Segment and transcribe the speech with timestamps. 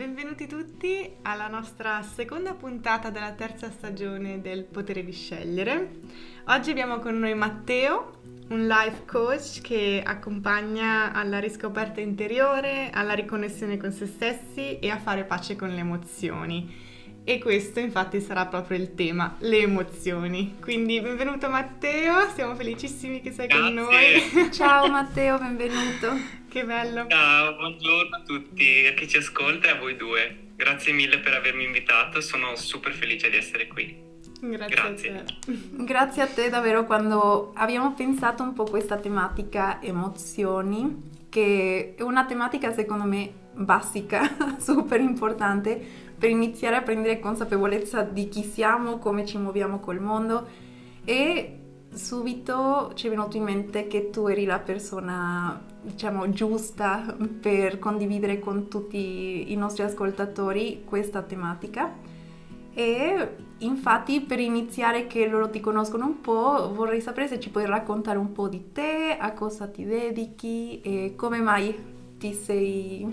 [0.00, 5.90] benvenuti tutti alla nostra seconda puntata della terza stagione del Potere di Scegliere.
[6.46, 13.76] Oggi abbiamo con noi Matteo, un life coach che accompagna alla riscoperta interiore, alla riconnessione
[13.76, 16.74] con se stessi e a fare pace con le emozioni.
[17.22, 20.56] E questo infatti sarà proprio il tema, le emozioni.
[20.62, 23.64] Quindi benvenuto Matteo, siamo felicissimi che sei Grazie.
[23.66, 24.50] con noi.
[24.50, 26.39] Ciao Matteo, benvenuto.
[26.50, 27.06] Che bello.
[27.06, 30.48] Ciao, buongiorno a tutti, a chi ci ascolta e a voi due.
[30.56, 33.96] Grazie mille per avermi invitato, sono super felice di essere qui.
[34.40, 35.10] Grazie, Grazie.
[35.10, 35.58] a te.
[35.84, 42.24] Grazie a te davvero quando abbiamo pensato un po' questa tematica emozioni, che è una
[42.24, 45.80] tematica secondo me basica, super importante
[46.18, 50.48] per iniziare a prendere consapevolezza di chi siamo, come ci muoviamo col mondo
[51.04, 51.58] e
[51.92, 58.38] subito ci è venuto in mente che tu eri la persona, diciamo, giusta per condividere
[58.38, 61.92] con tutti i nostri ascoltatori questa tematica.
[62.72, 63.28] E
[63.58, 68.18] infatti per iniziare che loro ti conoscono un po', vorrei sapere se ci puoi raccontare
[68.18, 71.74] un po' di te, a cosa ti dedichi e come mai
[72.18, 73.06] ti sei...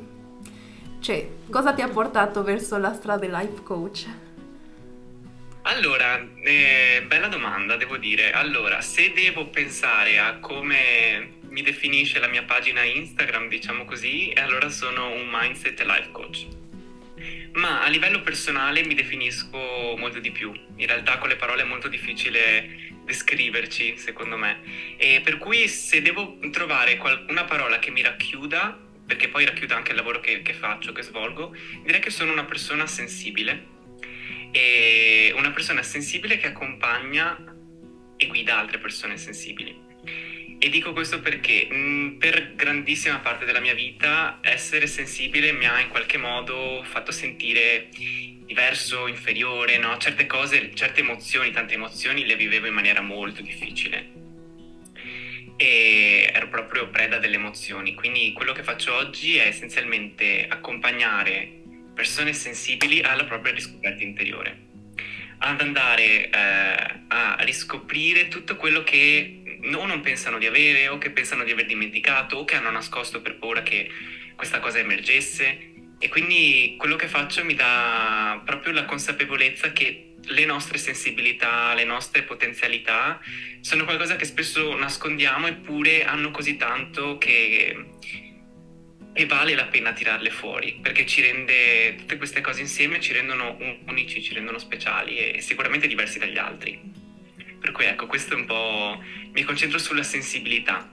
[1.00, 4.08] cioè, cosa ti ha portato verso la strada life coach?
[5.64, 8.32] Allora, eh, bella domanda, devo dire.
[8.32, 14.70] Allora, se devo pensare a come mi definisce la mia pagina Instagram, diciamo così, allora
[14.70, 16.46] sono un mindset life coach.
[17.54, 19.58] Ma a livello personale mi definisco
[19.98, 20.54] molto di più.
[20.76, 24.62] In realtà con le parole è molto difficile descriverci, secondo me.
[24.98, 29.74] E per cui se devo trovare qual- una parola che mi racchiuda, perché poi racchiude
[29.74, 33.66] anche il lavoro che, che faccio, che svolgo, direi che sono una persona sensibile.
[34.52, 37.36] E una persona sensibile che accompagna
[38.16, 39.86] e guida altre persone sensibili.
[40.60, 45.80] E dico questo perché mh, per grandissima parte della mia vita essere sensibile mi ha
[45.80, 49.98] in qualche modo fatto sentire diverso, inferiore, no?
[49.98, 54.16] Certe cose, certe emozioni, tante emozioni le vivevo in maniera molto difficile.
[55.58, 57.94] E ero proprio preda delle emozioni.
[57.94, 61.52] Quindi quello che faccio oggi è essenzialmente accompagnare
[61.94, 64.58] persone sensibili alla propria riscoperta interiore,
[65.40, 69.42] ad andare eh, a riscoprire tutto quello che
[69.74, 73.22] o non pensano di avere o che pensano di aver dimenticato o che hanno nascosto
[73.22, 73.90] per paura che
[74.36, 80.46] questa cosa emergesse e quindi quello che faccio mi dà proprio la consapevolezza che le
[80.46, 83.20] nostre sensibilità, le nostre potenzialità
[83.62, 87.86] sono qualcosa che spesso nascondiamo eppure hanno così tanto che,
[89.14, 93.58] e vale la pena tirarle fuori perché ci rende tutte queste cose insieme ci rendono
[93.88, 97.07] unici, ci rendono speciali e sicuramente diversi dagli altri.
[97.60, 99.02] Per cui ecco, questo è un po'.
[99.32, 100.90] mi concentro sulla sensibilità.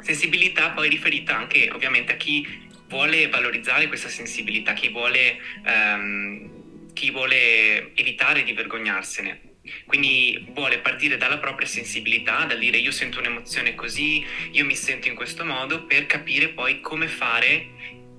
[0.00, 2.46] Sensibilità poi riferita anche ovviamente a chi
[2.88, 9.52] vuole valorizzare questa sensibilità, chi vuole, ehm, chi vuole evitare di vergognarsene.
[9.86, 15.08] Quindi vuole partire dalla propria sensibilità, dal dire io sento un'emozione così, io mi sento
[15.08, 17.66] in questo modo, per capire poi come fare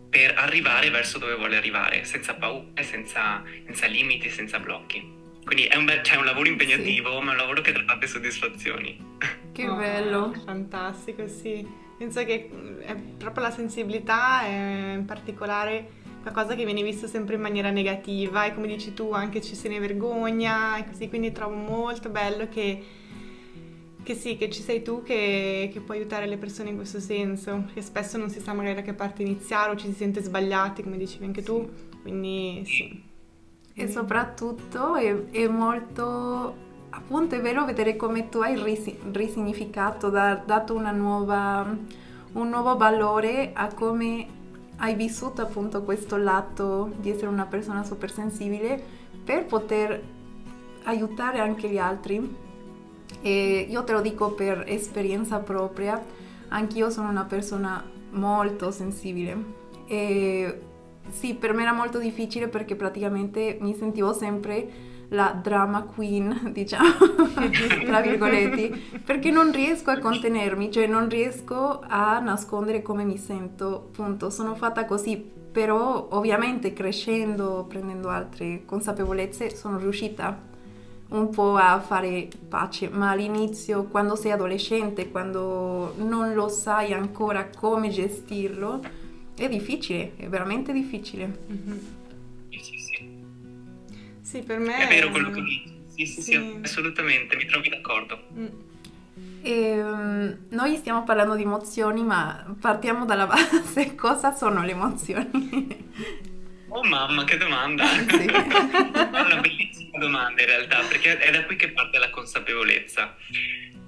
[0.10, 5.25] per arrivare verso dove vuole arrivare, senza paure, senza, senza limiti, senza blocchi.
[5.46, 8.08] Quindi è un, bel, cioè, un lavoro impegnativo, ma è un lavoro che dà tante
[8.08, 8.98] soddisfazioni.
[9.52, 10.34] Che Oh, bello.
[10.44, 11.66] Fantastico, sì.
[11.98, 17.42] Penso che è proprio la sensibilità è in particolare qualcosa che viene visto sempre in
[17.42, 21.54] maniera negativa e come dici tu anche ci se ne vergogna e così, quindi trovo
[21.54, 22.84] molto bello che,
[24.02, 27.62] che sì, che ci sei tu che, che puoi aiutare le persone in questo senso,
[27.66, 30.82] perché spesso non si sa magari da che parte iniziare o ci si sente sbagliati,
[30.82, 33.05] come dicevi anche tu, quindi sì.
[33.78, 36.56] E soprattutto è, è molto,
[36.92, 41.76] appunto è vero vedere come tu hai risi- risignificato, da- dato una nuova,
[42.34, 44.28] un nuovo valore a come
[44.78, 48.82] hai vissuto appunto questo lato di essere una persona super sensibile
[49.26, 50.02] per poter
[50.86, 52.44] aiutare anche gli altri.
[53.22, 56.02] E io te lo dico per esperienza propria,
[56.48, 60.62] anch'io sono una persona molto sensibile e
[61.10, 66.90] sì, per me era molto difficile perché praticamente mi sentivo sempre la drama queen, diciamo,
[67.86, 68.72] tra virgolette,
[69.04, 74.56] perché non riesco a contenermi, cioè non riesco a nascondere come mi sento, appunto, sono
[74.56, 75.18] fatta così,
[75.52, 80.54] però ovviamente crescendo, prendendo altre consapevolezze, sono riuscita
[81.08, 87.48] un po' a fare pace, ma all'inizio, quando sei adolescente, quando non lo sai ancora
[87.56, 88.82] come gestirlo,
[89.38, 91.26] è difficile, è veramente difficile.
[91.48, 91.80] Mhm.
[92.50, 93.24] Sì, sì, sì.
[94.22, 95.74] Sì, per me È vero quello che dici.
[95.96, 96.58] Sì, sì, sì, Sì.
[96.62, 98.24] assolutamente, mi trovi d'accordo.
[98.38, 98.48] Mm.
[99.44, 103.96] Ehm, noi stiamo parlando di emozioni, ma partiamo dalla base.
[103.96, 105.84] Cosa sono le emozioni?
[106.70, 107.86] Oh mamma, che domanda!
[108.10, 108.26] Sì.
[108.26, 113.16] è una bellissima domanda in realtà, perché è da qui che parte la consapevolezza.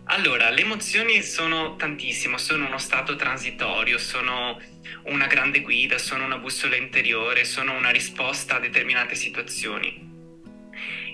[0.09, 4.57] Allora, le emozioni sono tantissimo, sono uno stato transitorio, sono
[5.03, 10.05] una grande guida, sono una bussola interiore, sono una risposta a determinate situazioni.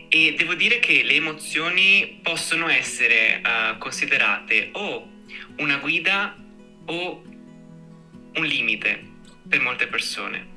[0.10, 5.10] E devo dire che le emozioni possono essere uh, considerate o
[5.58, 6.36] una guida
[6.86, 7.24] o
[8.36, 9.04] un limite
[9.50, 10.48] per molte persone,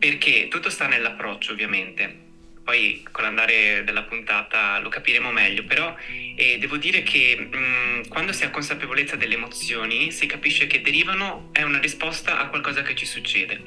[0.00, 2.21] perché tutto sta nell'approccio ovviamente
[2.64, 5.94] poi con l'andare della puntata lo capiremo meglio, però
[6.36, 10.80] eh, devo dire che mh, mm, quando si ha consapevolezza delle emozioni si capisce che
[10.80, 13.60] derivano è una risposta a qualcosa che ci succede,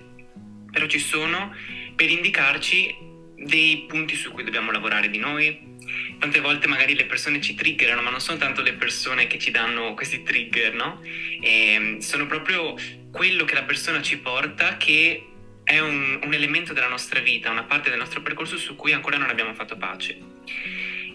[0.72, 1.54] però ci sono
[1.96, 2.96] per indicarci
[3.38, 5.74] dei punti su cui dobbiamo lavorare di noi.
[6.18, 9.52] Tante volte magari le persone ci triggerano, ma non sono tanto le persone che ci
[9.52, 11.02] danno questi trigger, no?
[11.42, 12.76] E, ehm, sono proprio
[13.12, 15.35] quello che la persona ci porta che
[15.66, 19.18] è un, un, elemento della nostra vita, una parte del nostro percorso su cui ancora
[19.18, 20.18] non abbiamo fatto pace.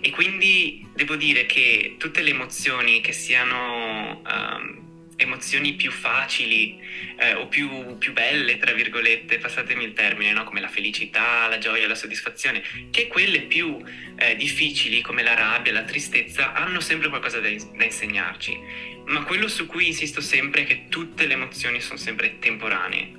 [0.00, 6.80] E quindi devo dire che tutte le emozioni che siano um, emozioni più facili
[7.16, 10.42] eh, o più, più, belle, tra virgolette, passatemi il termine, no?
[10.44, 13.78] come la felicità, la gioia, la soddisfazione, che quelle più
[14.16, 18.58] eh, difficili come la rabbia, la tristezza, hanno sempre qualcosa da, da insegnarci.
[19.06, 23.18] Ma quello su cui insisto sempre è che tutte le emozioni sono sempre temporanee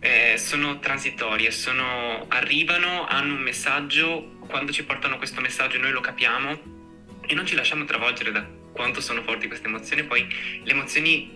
[0.00, 6.00] eh, sono transitorie, sono, arrivano, hanno un messaggio, quando ci portano questo messaggio noi lo
[6.00, 6.74] capiamo
[7.26, 10.26] e non ci lasciamo travolgere da quanto sono forti queste emozioni, poi
[10.62, 11.34] le emozioni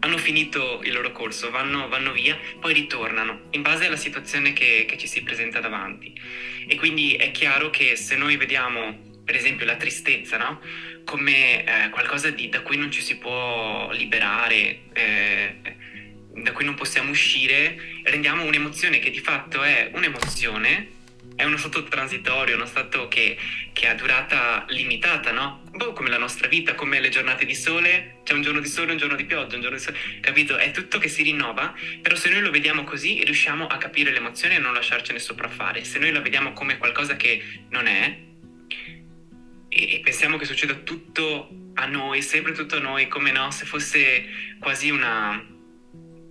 [0.00, 4.84] hanno finito il loro corso, vanno, vanno via, poi ritornano in base alla situazione che,
[4.86, 6.12] che ci si presenta davanti.
[6.66, 10.60] E quindi è chiaro che se noi vediamo per esempio la tristezza, no?
[11.04, 15.56] come eh, qualcosa di, da cui non ci si può liberare, eh,
[16.34, 21.02] da cui non possiamo uscire, rendiamo un'emozione che di fatto è un'emozione,
[21.36, 23.36] è uno stato transitorio, uno stato che,
[23.72, 25.62] che ha durata limitata, no?
[25.72, 28.68] Un po' come la nostra vita, come le giornate di sole, c'è un giorno di
[28.68, 30.56] sole, un giorno di pioggia, un giorno di sole, capito?
[30.56, 34.56] È tutto che si rinnova, però se noi lo vediamo così riusciamo a capire l'emozione
[34.56, 35.84] e non lasciarcene sopraffare.
[35.84, 38.18] Se noi la vediamo come qualcosa che non è,
[39.68, 44.24] e, pensiamo che succeda tutto a noi, sempre tutto a noi, come no, se fosse
[44.60, 45.44] quasi una,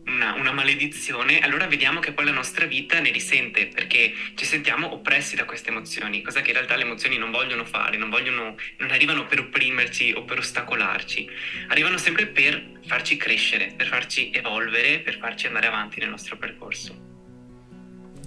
[0.05, 4.91] una, una, maledizione, allora vediamo che poi la nostra vita ne risente perché ci sentiamo
[4.93, 8.55] oppressi da queste emozioni, cosa che in realtà le emozioni non vogliono fare, non, vogliono,
[8.77, 11.29] non arrivano per opprimerci o per ostacolarci,
[11.69, 17.11] arrivano sempre per farci crescere, per farci evolvere, per farci andare avanti nel nostro percorso.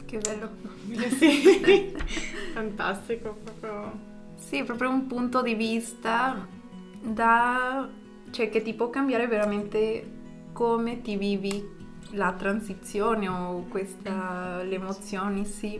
[0.07, 0.75] Che bello.
[1.19, 1.93] Sì,
[2.55, 4.15] fantastico proprio.
[4.39, 6.47] Sì, proprio un punto di vista
[7.01, 7.89] da...
[8.31, 10.15] cioè che ti può cambiare veramente
[10.57, 11.63] come ti vivi
[12.13, 15.79] la transizione o questa, le emozioni, sì.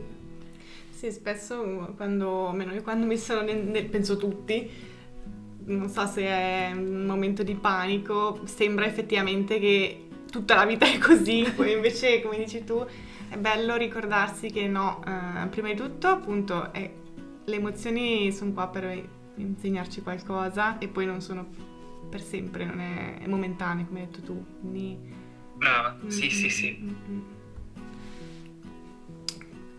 [0.91, 4.71] Sì, spesso quando, almeno io quando mi sono, nel, penso tutti,
[5.65, 10.99] non so se è un momento di panico, sembra effettivamente che tutta la vita è
[10.99, 12.85] così, poi invece, come dici tu,
[13.31, 16.91] è bello ricordarsi che no, eh, prima di tutto appunto è,
[17.47, 21.76] le emozioni sono qua per insegnarci qualcosa e poi non sono
[22.09, 24.45] per sempre, non è, è momentaneo, come hai detto tu.
[24.61, 24.99] Quindi...
[25.55, 26.09] Brava, mm-hmm.
[26.09, 26.79] sì, sì, sì.
[26.81, 27.21] Mm-hmm.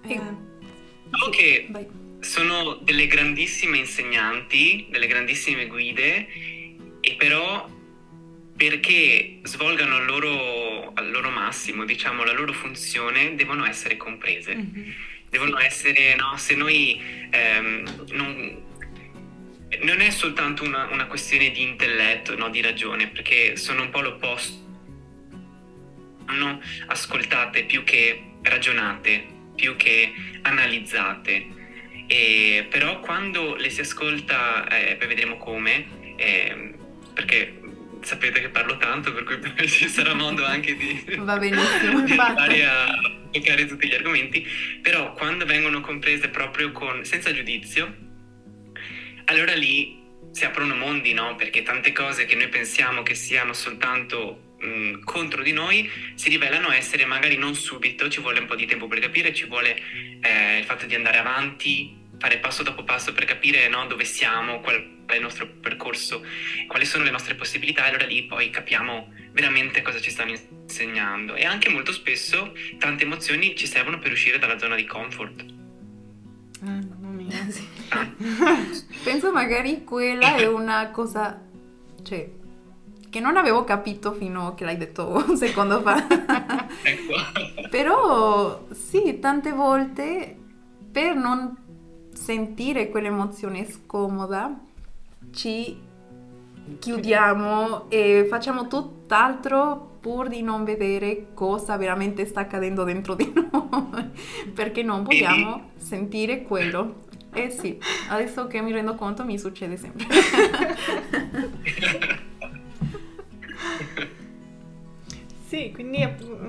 [0.01, 0.21] Eh,
[1.03, 1.85] diciamo che vai.
[2.19, 6.27] sono delle grandissime insegnanti, delle grandissime guide,
[6.99, 7.69] e però
[8.55, 14.55] perché svolgano al loro, al loro massimo, diciamo, la loro funzione, devono essere comprese.
[14.55, 14.89] Mm-hmm.
[15.29, 18.63] Devono essere, no, se noi ehm, non,
[19.81, 24.01] non è soltanto una, una questione di intelletto, no, di ragione, perché sono un po'
[24.01, 24.65] l'opposto.
[26.87, 31.55] Ascoltate più che ragionate, più che analizzate.
[32.07, 36.73] E, però quando le si ascolta, eh, poi vedremo come, eh,
[37.13, 37.59] perché
[38.01, 42.65] sapete che parlo tanto, per cui ci sarà modo anche di, Va benissimo, di andare
[42.65, 42.87] a
[43.31, 44.45] toccare tutti gli argomenti,
[44.81, 48.06] però quando vengono comprese proprio con, senza giudizio,
[49.27, 51.35] allora lì si aprono mondi, no?
[51.35, 56.71] Perché tante cose che noi pensiamo che siano soltanto mh, contro di noi si rivelano
[56.71, 59.77] essere magari non subito, ci vuole un po' di tempo per capire, ci vuole
[60.21, 64.59] eh, il fatto di andare avanti, fare passo dopo passo per capire no, dove siamo,
[64.59, 66.25] qual è il nostro percorso,
[66.67, 71.35] quali sono le nostre possibilità, e allora lì poi capiamo veramente cosa ci stanno insegnando.
[71.35, 75.45] E anche molto spesso tante emozioni ci servono per uscire dalla zona di comfort.
[76.63, 77.76] Mm, mamma mia, sì.
[79.03, 81.39] Penso magari quella è una cosa,
[82.03, 82.29] cioè,
[83.09, 86.05] che non avevo capito fino a che l'hai detto un secondo fa.
[86.83, 87.67] ecco.
[87.69, 90.37] Però sì, tante volte
[90.91, 91.55] per non
[92.13, 94.59] sentire quell'emozione scomoda
[95.31, 95.85] ci
[96.79, 104.11] chiudiamo e facciamo tutt'altro pur di non vedere cosa veramente sta accadendo dentro di noi,
[104.53, 107.05] perché non vogliamo sentire quello.
[107.37, 107.77] Eh sì,
[108.09, 110.05] adesso che mi rendo conto mi succede sempre.
[115.47, 116.05] Sì, quindi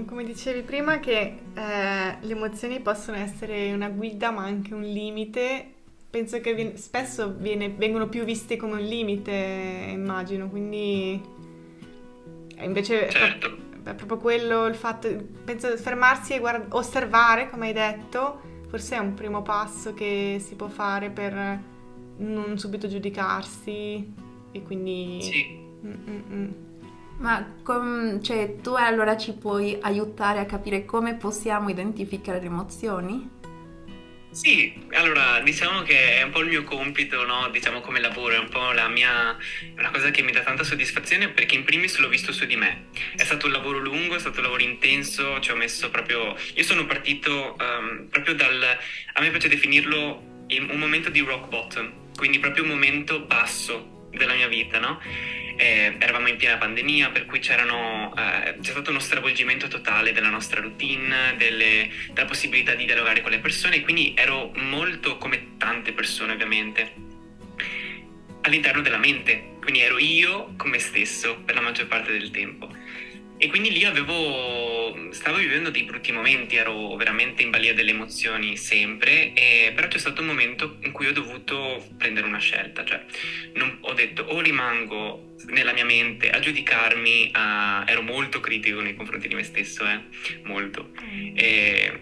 [0.06, 5.72] come dicevi prima che eh, le emozioni possono essere una guida ma anche un limite,
[6.10, 11.22] penso che viene, spesso viene, vengono più viste come un limite, immagino, quindi
[12.58, 13.46] invece certo.
[13.46, 15.08] è, proprio, è, proprio quello il fatto,
[15.44, 20.54] penso fermarsi e guard- osservare, come hai detto, forse è un primo passo che si
[20.54, 21.60] può fare per
[22.18, 24.14] non subito giudicarsi
[24.52, 25.20] e quindi...
[25.22, 25.66] Sì.
[25.84, 26.54] Mm-mm.
[27.18, 33.28] Ma com, cioè, tu allora ci puoi aiutare a capire come possiamo identificare le emozioni?
[34.30, 37.48] Sì, allora diciamo che è un po' il mio compito, no?
[37.48, 39.36] diciamo come lavoro, è un po' la mia,
[39.76, 42.88] una cosa che mi dà tanta soddisfazione perché in primis l'ho visto su di me.
[43.16, 46.62] È stato un lavoro lungo, è stato un lavoro intenso, ci ho messo proprio, io
[46.62, 48.62] sono partito um, proprio dal,
[49.14, 54.34] a me piace definirlo un momento di rock bottom, quindi proprio un momento basso della
[54.34, 55.00] mia vita, no?
[55.58, 60.60] Eh, eravamo in piena pandemia, per cui eh, c'è stato uno stravolgimento totale della nostra
[60.60, 66.34] routine, delle, della possibilità di dialogare con le persone, quindi ero molto come tante persone
[66.34, 66.94] ovviamente
[68.42, 72.70] all'interno della mente, quindi ero io con me stesso per la maggior parte del tempo.
[73.40, 78.56] E quindi lì avevo, stavo vivendo dei brutti momenti, ero veramente in balia delle emozioni
[78.56, 83.04] sempre, e, però c'è stato un momento in cui ho dovuto prendere una scelta, cioè
[83.54, 88.96] non, ho detto o rimango nella mia mente a giudicarmi, a, ero molto critico nei
[88.96, 90.00] confronti di me stesso, eh,
[90.42, 91.32] molto, mm.
[91.36, 92.00] e,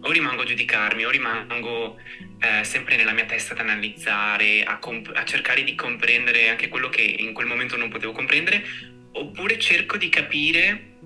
[0.00, 1.98] o rimango a giudicarmi, o rimango
[2.40, 6.88] eh, sempre nella mia testa ad analizzare, a, comp- a cercare di comprendere anche quello
[6.88, 10.96] che in quel momento non potevo comprendere, oppure cerco di capire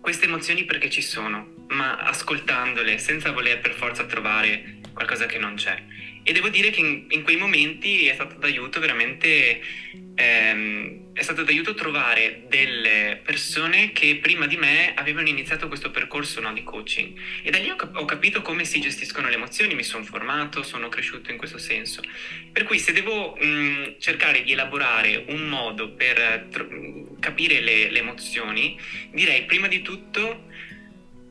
[0.00, 5.54] queste emozioni perché ci sono, ma ascoltandole senza voler per forza trovare qualcosa che non
[5.54, 5.80] c'è.
[6.24, 9.60] E devo dire che in, in quei momenti è stato d'aiuto veramente,
[10.14, 16.40] ehm, è stato d'aiuto trovare delle persone che prima di me avevano iniziato questo percorso
[16.40, 17.18] no, di coaching.
[17.42, 20.62] E da lì ho, cap- ho capito come si gestiscono le emozioni, mi sono formato,
[20.62, 22.02] sono cresciuto in questo senso.
[22.52, 27.98] Per cui se devo mh, cercare di elaborare un modo per tr- capire le, le
[27.98, 28.78] emozioni,
[29.10, 30.46] direi prima di tutto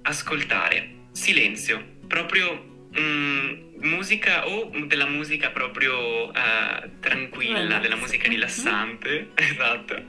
[0.03, 10.03] ascoltare, silenzio, proprio Mm, musica o della musica proprio uh, tranquilla, della musica rilassante, esatto,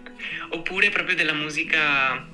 [0.50, 2.26] oppure proprio della musica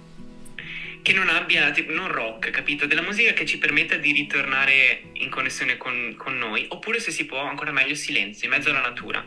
[1.02, 2.86] che non abbia, tipo, non rock, capito?
[2.86, 7.24] Della musica che ci permetta di ritornare in connessione con, con noi, oppure se si
[7.24, 9.24] può, ancora meglio, silenzio, in mezzo alla natura,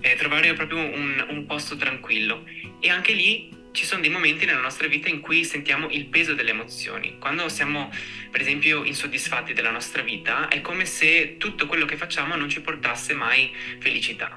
[0.00, 2.44] eh, trovare proprio un, un posto tranquillo.
[2.80, 6.34] E anche lì ci sono dei momenti nella nostra vita in cui sentiamo il peso
[6.34, 7.16] delle emozioni.
[7.20, 7.92] Quando siamo,
[8.28, 12.60] per esempio, insoddisfatti della nostra vita, è come se tutto quello che facciamo non ci
[12.60, 14.36] portasse mai felicità.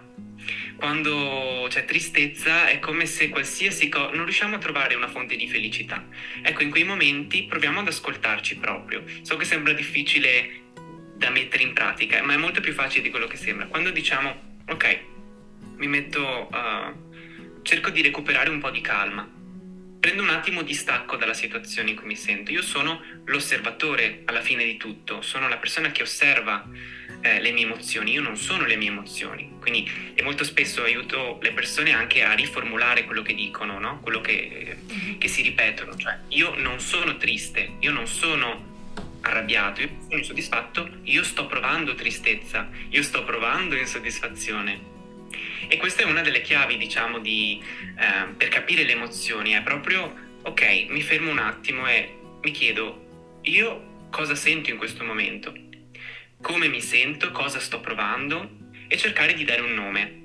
[0.75, 5.47] Quando c'è tristezza è come se qualsiasi cosa non riusciamo a trovare una fonte di
[5.47, 6.05] felicità.
[6.43, 9.03] Ecco, in quei momenti proviamo ad ascoltarci proprio.
[9.23, 10.65] So che sembra difficile
[11.15, 13.65] da mettere in pratica, ma è molto più facile di quello che sembra.
[13.65, 14.99] Quando diciamo, ok,
[15.77, 16.47] mi metto...
[16.51, 17.09] Uh,
[17.61, 19.27] cerco di recuperare un po' di calma.
[19.99, 22.51] Prendo un attimo di stacco dalla situazione in cui mi sento.
[22.51, 26.67] Io sono l'osservatore alla fine di tutto, sono la persona che osserva
[27.21, 29.57] eh, le mie emozioni, io non sono le mie emozioni.
[29.59, 33.99] Quindi e molto spesso aiuto le persone anche a riformulare quello che dicono, no?
[33.99, 34.77] quello che,
[35.19, 35.95] che si ripetono.
[35.95, 38.69] Cioè, io non sono triste, io non sono
[39.21, 44.90] arrabbiato, io sono insoddisfatto, io sto provando tristezza, io sto provando insoddisfazione.
[45.67, 47.61] E questa è una delle chiavi, diciamo, di,
[47.97, 53.39] eh, per capire le emozioni, è proprio, ok, mi fermo un attimo e mi chiedo,
[53.43, 55.53] io cosa sento in questo momento?
[56.41, 57.31] Come mi sento?
[57.31, 58.57] Cosa sto provando?
[58.87, 60.19] E cercare di dare un nome.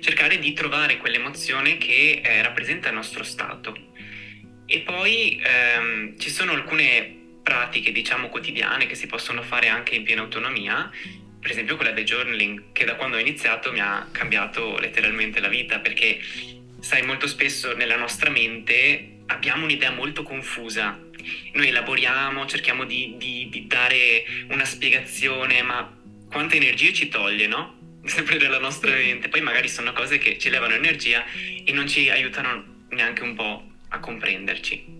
[0.00, 3.76] Cercare di trovare quell'emozione che eh, rappresenta il nostro stato.
[4.64, 10.04] E poi ehm, ci sono alcune pratiche, diciamo, quotidiane che si possono fare anche in
[10.04, 10.90] piena autonomia
[11.40, 15.48] per esempio quella del journaling, che da quando ho iniziato mi ha cambiato letteralmente la
[15.48, 16.20] vita, perché
[16.80, 20.98] sai, molto spesso nella nostra mente abbiamo un'idea molto confusa.
[21.52, 25.96] Noi elaboriamo, cerchiamo di, di, di dare una spiegazione, ma
[26.30, 27.76] quanta energia ci toglie, no?
[28.04, 29.28] Sempre della nostra mente.
[29.28, 31.24] Poi magari sono cose che ci levano energia
[31.64, 34.96] e non ci aiutano neanche un po' a comprenderci.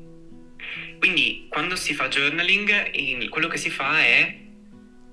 [0.98, 4.46] Quindi quando si fa journaling, quello che si fa è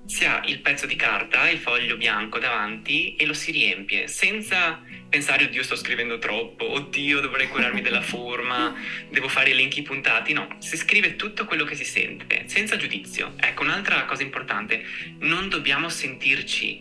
[0.06, 4.80] si ha il pezzo di carta, il foglio bianco davanti e lo si riempie senza
[5.08, 8.74] pensare oddio sto scrivendo troppo, oddio dovrei curarmi della forma,
[9.08, 13.34] devo fare elenchi puntati, no, si scrive tutto quello che si sente, senza giudizio.
[13.36, 14.84] Ecco, un'altra cosa importante,
[15.20, 16.80] non dobbiamo sentirci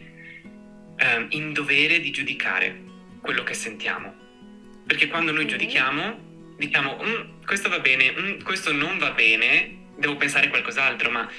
[0.98, 2.84] eh, in dovere di giudicare
[3.22, 4.14] quello che sentiamo,
[4.86, 6.26] perché quando noi giudichiamo
[6.58, 11.30] diciamo mm, questo va bene, mm, questo non va bene, devo pensare qualcos'altro, ma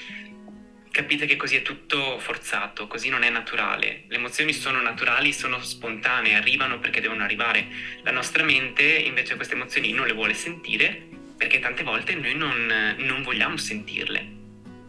[0.97, 4.05] capite che così è tutto forzato, così non è naturale.
[4.07, 7.67] Le emozioni sono naturali, sono spontanee, arrivano perché devono arrivare.
[8.01, 11.05] La nostra mente invece queste emozioni non le vuole sentire
[11.37, 14.27] perché tante volte noi non, non vogliamo sentirle.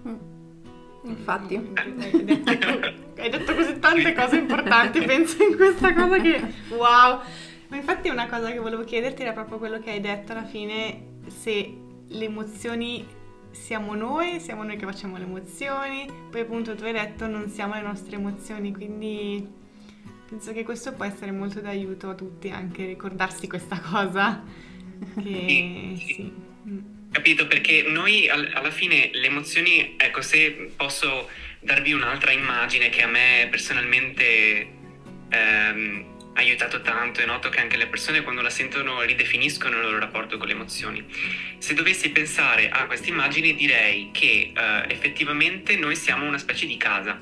[0.06, 0.16] Mm.
[1.04, 1.56] Infatti.
[1.74, 7.20] Hai detto, hai detto così tante cose importanti, penso in questa cosa che wow.
[7.68, 11.18] Ma infatti una cosa che volevo chiederti era proprio quello che hai detto alla fine,
[11.26, 11.70] se
[12.08, 13.06] le emozioni
[13.50, 17.74] siamo noi, siamo noi che facciamo le emozioni, poi appunto tu hai detto non siamo
[17.74, 19.46] le nostre emozioni, quindi
[20.28, 24.42] penso che questo può essere molto d'aiuto a tutti anche ricordarsi questa cosa.
[25.14, 26.12] Che sì.
[26.12, 26.32] sì.
[26.66, 26.78] Mm.
[27.12, 31.28] Capito, perché noi alla fine le emozioni, ecco, se posso
[31.60, 34.68] darvi un'altra immagine che a me personalmente
[35.28, 39.98] ehm, aiutato tanto e noto che anche le persone quando la sentono ridefiniscono il loro
[39.98, 41.04] rapporto con le emozioni.
[41.58, 46.76] Se dovessi pensare a queste immagini direi che uh, effettivamente noi siamo una specie di
[46.76, 47.20] casa.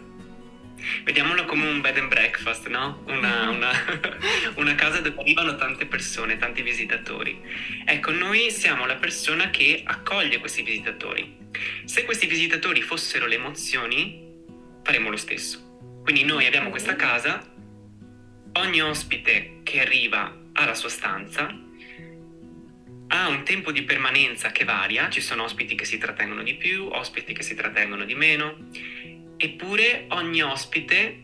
[1.03, 3.03] Vediamolo come un bed and breakfast, no?
[3.07, 3.73] Una, una,
[4.57, 7.41] una casa dove arrivano tante persone, tanti visitatori.
[7.87, 11.45] Ecco, noi siamo la persona che accoglie questi visitatori.
[11.87, 14.45] Se questi visitatori fossero le emozioni,
[14.85, 15.65] faremo lo stesso.
[16.05, 17.55] Quindi noi abbiamo questa casa
[18.57, 21.65] ogni ospite che arriva alla sua stanza
[23.09, 26.89] ha un tempo di permanenza che varia, ci sono ospiti che si trattengono di più,
[26.91, 28.69] ospiti che si trattengono di meno,
[29.37, 31.23] eppure ogni ospite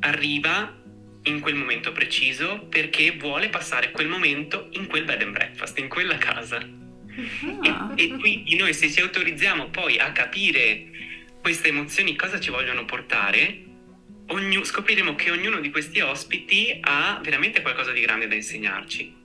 [0.00, 0.80] arriva
[1.24, 5.88] in quel momento preciso perché vuole passare quel momento in quel bed and breakfast, in
[5.88, 6.58] quella casa.
[7.62, 7.92] Ah.
[7.96, 10.90] E, e quindi noi se ci autorizziamo poi a capire
[11.40, 13.62] queste emozioni cosa ci vogliono portare,
[14.28, 19.22] ognu- scopriremo che ognuno di questi ospiti ha veramente qualcosa di grande da insegnarci.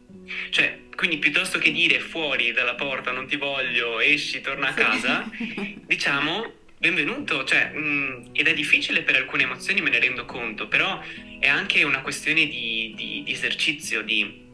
[0.50, 5.30] Cioè, quindi piuttosto che dire fuori dalla porta non ti voglio, esci, torna a casa,
[5.86, 10.68] diciamo benvenuto, cioè, mh, mm, ed è difficile per alcune emozioni, me ne rendo conto,
[10.68, 11.02] però
[11.40, 14.48] è anche una questione di, di, di esercizio, di,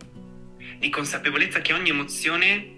[0.77, 2.73] di consapevolezza che ogni emozione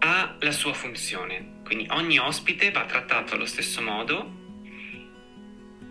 [0.00, 1.58] ha la sua funzione.
[1.64, 4.38] Quindi ogni ospite va trattato allo stesso modo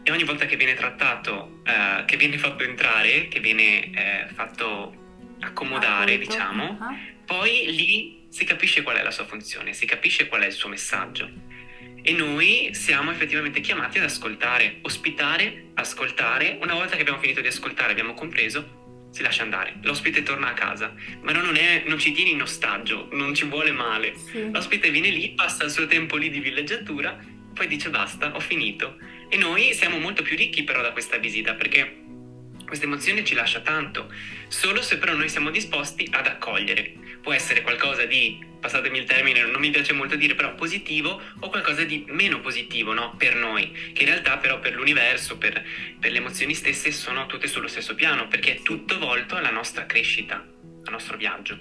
[0.10, 5.36] e ogni volta che viene trattato, eh, che viene fatto entrare, che viene eh, fatto
[5.42, 6.32] accomodare, Accolto.
[6.32, 6.98] diciamo, uh-huh.
[7.26, 10.68] poi lì si capisce qual è la sua funzione, si capisce qual è il suo
[10.68, 11.30] messaggio.
[12.02, 16.58] E noi siamo effettivamente chiamati ad ascoltare, ospitare, ascoltare.
[16.60, 19.76] Una volta che abbiamo finito di ascoltare, abbiamo compreso, si lascia andare.
[19.84, 20.92] L'ospite torna a casa,
[21.22, 24.16] ma non, è, non ci tiene in ostaggio, non ci vuole male.
[24.16, 24.50] Sì.
[24.50, 27.16] L'ospite viene lì, passa il suo tempo lì di villeggiatura,
[27.54, 28.98] poi dice basta, ho finito
[29.30, 32.08] e noi siamo molto più ricchi però da questa visita perché
[32.70, 34.14] questa emozione ci lascia tanto,
[34.48, 36.94] solo se però noi siamo disposti ad accogliere.
[37.20, 41.50] Può essere qualcosa di, passatemi il termine, non mi piace molto dire, però positivo o
[41.50, 43.16] qualcosa di meno positivo, no?
[43.18, 45.66] Per noi, che in realtà però per l'universo, per,
[46.00, 49.88] per le emozioni stesse sono tutte sullo stesso piano, perché è tutto volto alla nostra
[49.88, 51.58] crescita, al nostro viaggio.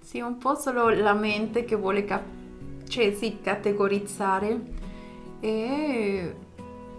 [0.00, 4.60] Sì, un po' solo la mente che vuole cap- cioè, sì, categorizzare
[5.40, 6.34] e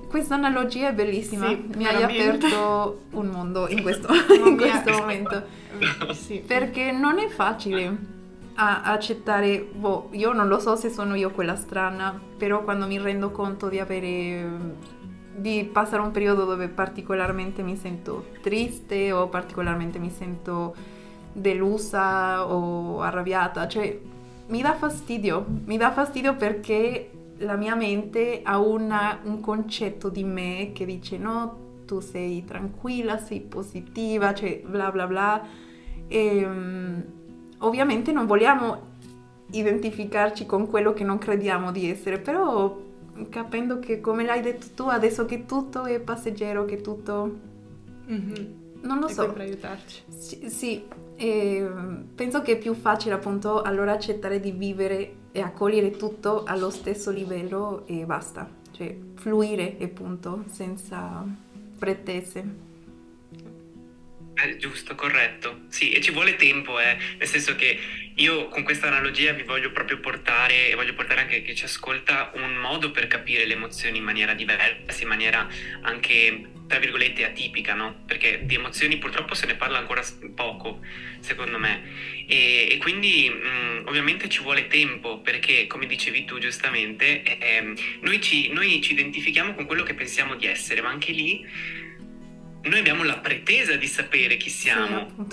[0.08, 4.08] questa analogia è bellissima, sì, mi hai aperto un mondo in questo,
[4.46, 5.43] in questo momento.
[6.13, 6.43] sì.
[6.46, 8.15] Perché non è facile
[8.56, 13.30] accettare, boh, io non lo so se sono io quella strana, però quando mi rendo
[13.32, 14.96] conto di avere
[15.38, 20.74] di passare un periodo dove particolarmente mi sento triste o particolarmente mi sento
[21.32, 24.00] delusa o arrabbiata, cioè
[24.48, 30.23] mi dà fastidio, mi dà fastidio perché la mia mente ha una, un concetto di
[30.23, 35.47] me che dice no, tu sei tranquilla, sei positiva, cioè bla bla bla.
[36.08, 37.04] E, um,
[37.60, 38.95] ovviamente non vogliamo
[39.52, 42.86] identificarci con quello che non crediamo di essere, però
[43.30, 47.45] capendo che come l'hai detto tu, adesso che tutto è passeggero, che tutto...
[48.10, 48.65] Mm-hmm.
[48.82, 49.32] Non lo so.
[49.32, 50.04] Per aiutarci.
[50.08, 50.84] Sì, sì
[51.17, 57.12] penso che è più facile appunto allora accettare di vivere e accogliere tutto allo stesso
[57.12, 61.25] livello e basta, cioè fluire e punto, senza
[61.77, 62.66] pretese.
[64.39, 65.62] Eh, giusto, corretto.
[65.69, 66.95] Sì, e ci vuole tempo, eh.
[67.17, 67.80] nel senso che
[68.15, 72.32] io con questa analogia vi voglio proprio portare, e voglio portare anche chi ci ascolta,
[72.36, 75.47] un modo per capire le emozioni in maniera diversa, in maniera
[75.82, 78.04] anche, tra virgolette, atipica, no?
[78.06, 80.04] Perché di emozioni purtroppo se ne parla ancora
[80.36, 80.82] poco,
[81.19, 81.82] secondo me.
[82.28, 87.73] E, e quindi mh, mm, ovviamente ci vuole tempo, perché come dicevi tu giustamente, eh,
[88.02, 91.43] noi, ci, noi ci identifichiamo con quello che pensiamo di essere, ma anche lì
[92.67, 95.27] noi abbiamo la pretesa di sapere chi siamo.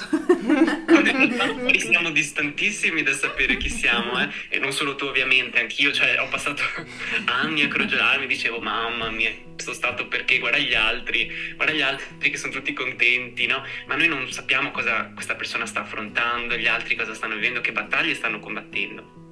[1.70, 4.29] Sì, siamo distantissimi da sapere chi siamo, eh?
[4.49, 6.62] e non solo tu ovviamente, anch'io, cioè ho passato
[7.27, 12.31] anni a crogiolarmi, dicevo mamma mia, sono stato perché guarda gli altri, guarda gli altri
[12.31, 13.64] che sono tutti contenti, no?
[13.87, 17.73] Ma noi non sappiamo cosa questa persona sta affrontando, gli altri cosa stanno vivendo, che
[17.73, 19.24] battaglie stanno combattendo.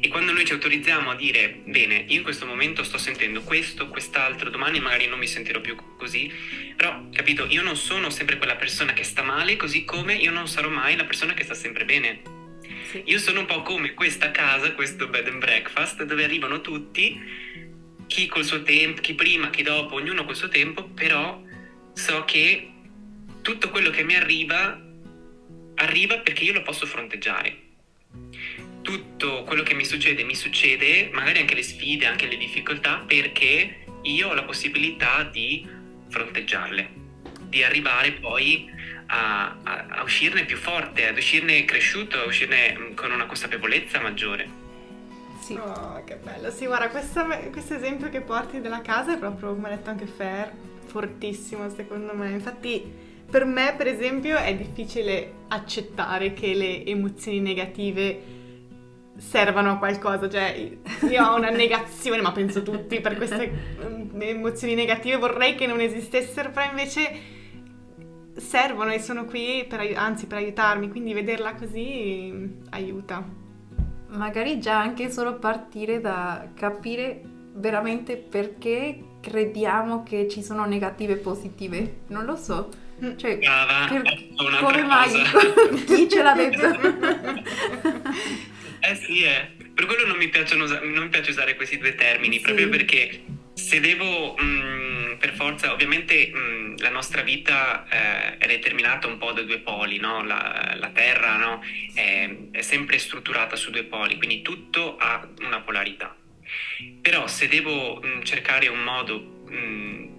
[0.00, 3.88] E quando noi ci autorizziamo a dire, bene, io in questo momento sto sentendo questo,
[3.88, 6.32] quest'altro, domani magari non mi sentirò più così,
[6.76, 10.48] però, capito, io non sono sempre quella persona che sta male, così come io non
[10.48, 12.22] sarò mai la persona che sta sempre bene.
[12.90, 13.02] Sì.
[13.06, 17.20] Io sono un po' come questa casa, questo bed and breakfast, dove arrivano tutti,
[18.06, 21.42] chi col suo tempo, chi prima, chi dopo, ognuno col suo tempo, però
[21.92, 22.70] so che
[23.42, 24.80] tutto quello che mi arriva,
[25.76, 27.68] arriva perché io lo posso fronteggiare
[28.82, 33.84] tutto quello che mi succede mi succede, magari anche le sfide, anche le difficoltà, perché
[34.02, 35.66] io ho la possibilità di
[36.08, 36.88] fronteggiarle,
[37.42, 38.68] di arrivare poi
[39.06, 44.00] a, a, a uscirne più forte, ad uscirne cresciuto, a uscirne mm, con una consapevolezza
[44.00, 44.58] maggiore.
[45.40, 45.54] Sì.
[45.54, 46.50] Oh, che bello.
[46.50, 50.06] Sì, guarda, questo, questo esempio che porti della casa è proprio, come ha detto anche
[50.06, 50.52] Fer,
[50.86, 52.30] fortissimo secondo me.
[52.30, 58.38] Infatti per me, per esempio, è difficile accettare che le emozioni negative
[59.20, 60.56] servano a qualcosa, cioè
[61.08, 63.52] io ho una negazione, ma penso tutti per queste
[63.84, 67.38] mm, emozioni negative vorrei che non esistessero, però invece
[68.36, 73.22] servono e sono qui per, anzi per aiutarmi, quindi vederla così mm, aiuta.
[74.08, 77.20] Magari già anche solo partire da capire
[77.52, 82.68] veramente perché crediamo che ci sono negative e positive, non lo so.
[83.04, 83.16] Mm.
[83.16, 84.02] Cioè, Brava, per,
[84.62, 85.10] come mai?
[85.86, 86.68] Chi ce l'ha detto?
[88.80, 89.50] Eh sì, eh.
[89.74, 92.42] Per quello non mi, piacciono, non mi piace usare questi due termini, sì.
[92.42, 93.22] proprio perché
[93.54, 99.06] se devo, mh, mm, per forza, ovviamente mh, mm, la nostra vita eh, è determinata
[99.06, 100.24] un po' da due poli, no?
[100.24, 101.62] la, la, Terra no?
[101.94, 106.16] è, è, sempre strutturata su due poli, quindi tutto ha una polarità.
[107.00, 109.38] Però se devo mh, mm, cercare un modo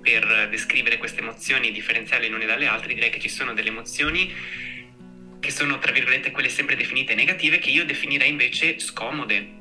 [0.01, 3.69] per descrivere queste emozioni e differenziarle le une dalle altre, direi che ci sono delle
[3.69, 4.33] emozioni
[5.51, 9.59] che sono tra virgolette quelle sempre definite negative, che io definirei invece scomode.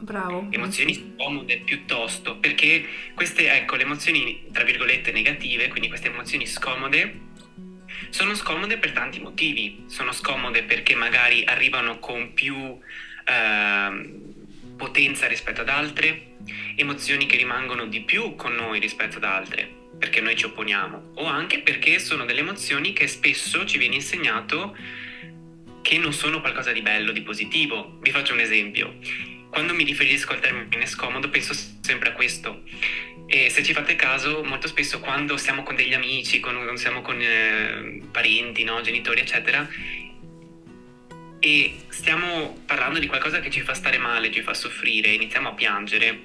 [0.00, 0.48] Bravo.
[0.50, 7.28] Emozioni scomode piuttosto, perché queste, ecco, le emozioni tra virgolette negative, quindi queste emozioni scomode,
[8.08, 9.84] sono scomode per tanti motivi.
[9.86, 12.56] Sono scomode perché magari arrivano con più
[13.24, 14.10] eh,
[14.76, 16.36] potenza rispetto ad altre,
[16.74, 21.26] emozioni che rimangono di più con noi rispetto ad altre perché noi ci opponiamo, o
[21.26, 24.74] anche perché sono delle emozioni che spesso ci viene insegnato
[25.82, 27.98] che non sono qualcosa di bello, di positivo.
[28.00, 28.96] Vi faccio un esempio.
[29.50, 32.62] Quando mi riferisco al termine scomodo penso sempre a questo.
[33.26, 37.20] E se ci fate caso, molto spesso quando siamo con degli amici, quando siamo con
[37.20, 38.80] eh, parenti, no?
[38.80, 39.68] genitori, eccetera,
[41.38, 45.54] e stiamo parlando di qualcosa che ci fa stare male, ci fa soffrire, iniziamo a
[45.54, 46.20] piangere,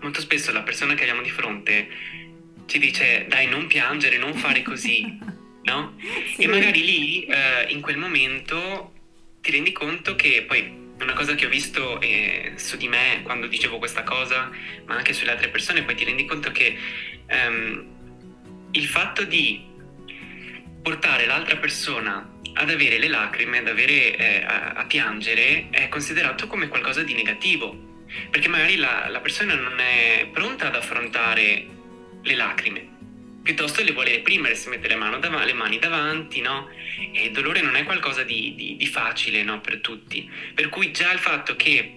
[0.00, 1.88] molto spesso la persona che abbiamo di fronte
[2.66, 5.18] ci dice dai non piangere, non fare così,
[5.68, 5.94] no?
[6.34, 6.42] Sì.
[6.42, 8.92] E magari lì, eh, in quel momento,
[9.40, 13.46] ti rendi conto che poi una cosa che ho visto eh, su di me quando
[13.46, 14.50] dicevo questa cosa,
[14.86, 16.76] ma anche sulle altre persone, poi ti rendi conto che
[17.26, 17.86] ehm,
[18.72, 19.64] il fatto di
[20.82, 26.46] portare l'altra persona ad avere le lacrime, ad avere, eh, a, a, piangere, è considerato
[26.46, 31.66] come qualcosa di negativo, perché magari la, la persona non è pronta ad affrontare
[32.22, 32.96] le lacrime
[33.48, 36.68] piuttosto le vuole reprimere, si mette le, dav- le mani davanti, no?
[37.14, 39.62] E il dolore non è qualcosa di, di, di facile, no?
[39.62, 40.30] Per tutti.
[40.52, 41.94] Per cui già il fatto che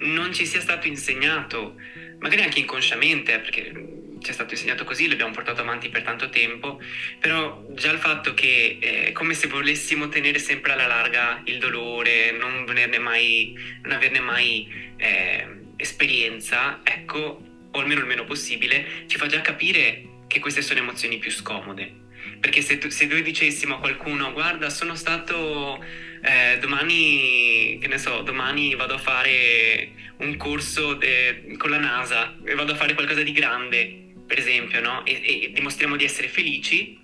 [0.00, 1.76] non ci sia stato insegnato,
[2.18, 3.72] magari anche inconsciamente, eh, perché
[4.20, 6.78] ci è stato insegnato così, l'abbiamo portato avanti per tanto tempo,
[7.18, 12.30] però già il fatto che è come se volessimo tenere sempre alla larga il dolore,
[12.32, 12.66] non,
[13.00, 14.68] mai, non averne mai
[14.98, 20.80] eh, esperienza, ecco, o almeno il meno possibile, ci fa già capire che queste sono
[20.80, 22.02] emozioni più scomode.
[22.40, 25.82] Perché se, tu, se noi dicessimo a qualcuno, guarda, sono stato
[26.22, 32.36] eh, domani, che ne so, domani vado a fare un corso de, con la NASA
[32.44, 35.04] e vado a fare qualcosa di grande, per esempio, no?
[35.04, 37.02] E, e dimostriamo di essere felici,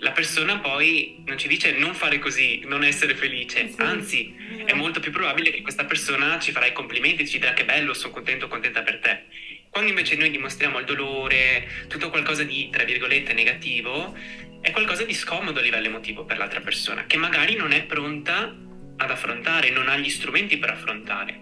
[0.00, 4.72] la persona poi non ci dice non fare così, non essere felice, Sì, anzi è
[4.72, 8.12] molto più probabile che questa persona ci farà i complimenti, ci dirà che bello, sono
[8.12, 9.24] contento, contenta per te.
[9.70, 14.12] Quando invece noi dimostriamo il dolore, tutto qualcosa di, tra virgolette, negativo,
[14.60, 18.52] è qualcosa di scomodo a livello emotivo per l'altra persona, che magari non è pronta
[18.96, 21.40] ad affrontare, non ha gli strumenti per affrontare.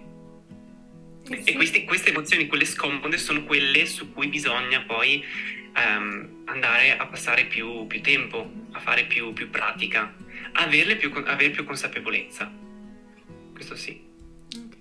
[1.31, 5.25] Eh E questi- queste emozioni, quelle scomode, sono quelle su cui bisogna poi
[5.75, 10.15] ehm, andare a passare più, più tempo, a fare più, più pratica,
[10.53, 12.51] averle più, avere più consapevolezza.
[13.53, 14.03] Questo sì.
[14.57, 14.77] Ok.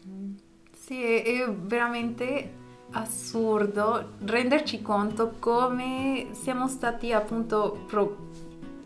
[0.71, 8.30] Sì, è veramente assurdo renderci conto come siamo stati appunto, pro-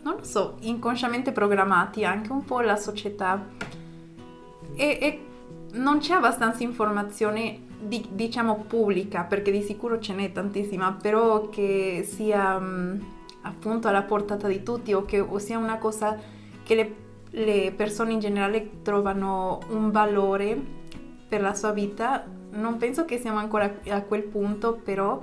[0.04, 3.46] non lo so, inconsciamente programmati anche un po' la società.
[4.74, 5.26] E, e
[5.74, 12.06] non c'è abbastanza informazione di- diciamo pubblica perché di sicuro ce n'è tantissima, però che
[12.08, 12.60] sia
[13.44, 16.18] appunto alla portata di tutti o che o sia una cosa
[16.64, 16.96] che le,
[17.32, 20.60] le persone in generale trovano un valore
[21.28, 25.22] per la sua vita, non penso che siamo ancora a quel punto, però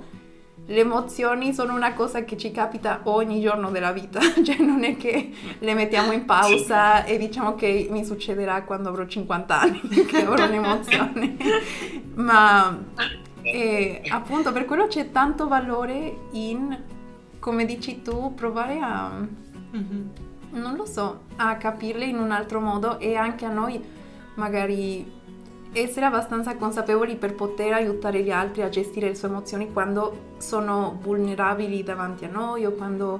[0.65, 4.97] le emozioni sono una cosa che ci capita ogni giorno della vita, cioè non è
[4.97, 10.25] che le mettiamo in pausa e diciamo che mi succederà quando avrò 50 anni che
[10.25, 11.37] avrò un'emozione,
[12.15, 12.77] ma
[13.41, 16.77] eh, appunto per quello c'è tanto valore in,
[17.39, 19.11] come dici tu, provare a
[19.71, 20.09] Mhm.
[20.51, 23.79] non lo so, a capirle in un altro modo e anche a noi
[24.35, 25.05] magari
[25.73, 30.97] essere abbastanza consapevoli per poter aiutare gli altri a gestire le sue emozioni quando sono
[31.01, 33.19] vulnerabili davanti a noi o quando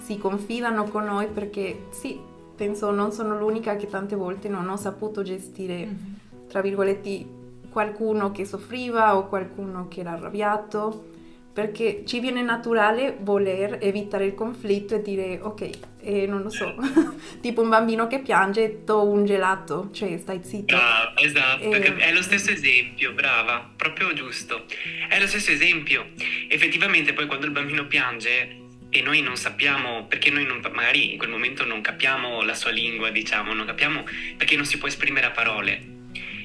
[0.00, 2.18] si confidano con noi perché sì,
[2.54, 6.16] penso non sono l'unica che tante volte non ho saputo gestire, Mhm.
[6.48, 7.26] tra virgolette,
[7.70, 11.16] qualcuno che soffriva o qualcuno che era arrabbiato
[11.58, 15.70] perché ci viene naturale voler evitare il conflitto e dire ok,
[16.02, 16.72] eh, non lo so,
[17.42, 20.76] tipo un bambino che piange, do un gelato, cioè stai zitto.
[20.76, 24.66] Brava, esatto, Eh, è lo stesso esempio, brava, proprio giusto.
[25.08, 26.10] È lo stesso esempio.
[26.46, 31.18] Effettivamente poi quando il bambino piange e noi non sappiamo, perché noi non- magari in
[31.18, 34.04] quel momento non capiamo la sua lingua, diciamo, non capiamo
[34.36, 35.96] perché non si può esprimere a parole.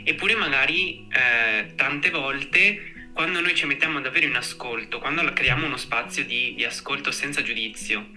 [0.06, 5.78] Eppure magari eh, tante volte quando noi ci mettiamo davvero in ascolto, quando creiamo uno
[5.78, 8.10] spazio di, di ascolto senza giudizio,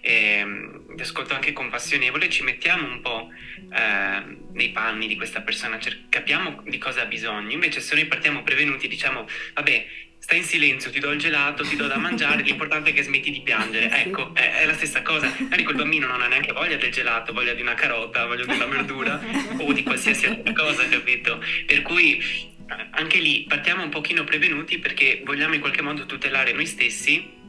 [0.00, 3.28] ehm, di ascolto anche compassionevole, ci mettiamo un po'
[3.72, 7.50] eh, nei panni di questa persona, cer- capiamo di cosa ha bisogno.
[7.50, 9.86] Invece se noi partiamo prevenuti e diciamo, vabbè,
[10.22, 13.32] stai in silenzio, ti do il gelato, ti do da mangiare, l'importante è che smetti
[13.32, 13.90] di piangere.
[13.90, 14.08] Sì.
[14.08, 15.26] Ecco, è, è la stessa cosa.
[15.36, 18.54] Magari quel bambino non ha neanche voglia del gelato, voglia di una carota, voglia di
[18.54, 19.20] una verdura
[19.58, 21.42] o di qualsiasi altra cosa, capito?
[21.66, 22.51] Per cui eh,
[22.90, 27.40] anche lì partiamo un pochino prevenuti perché vogliamo in qualche modo tutelare noi stessi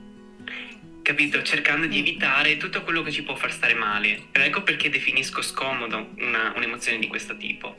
[1.04, 1.42] capito?
[1.44, 4.28] Cercando di evitare tutto quello che ci può far stare male.
[4.32, 7.78] Ed ecco perché definisco scomodo una- un'emozione di questo tipo,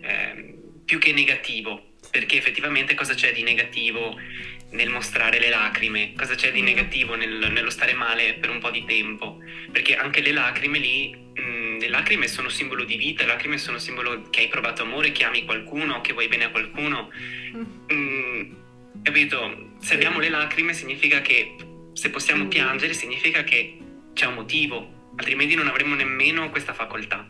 [0.00, 4.16] Ehm, più che negativo, perché effettivamente cosa c'è di negativo
[4.70, 6.12] nel mostrare le lacrime?
[6.16, 6.64] Cosa c'è di Mm.
[6.64, 9.38] negativo nel- nello stare male per un po' di tempo?
[9.72, 13.78] Perché anche le lacrime lì, mh, le lacrime sono simbolo di vita, le lacrime sono
[13.78, 17.10] simbolo che hai provato amore, che ami qualcuno, che vuoi bene a qualcuno.
[17.92, 18.52] Mm,
[19.02, 19.70] capito?
[19.80, 21.54] Se abbiamo le lacrime significa che
[21.92, 22.48] se possiamo Mm.
[22.48, 23.78] piangere significa che
[24.12, 27.26] c'è un motivo, altrimenti non avremmo nemmeno questa facoltà.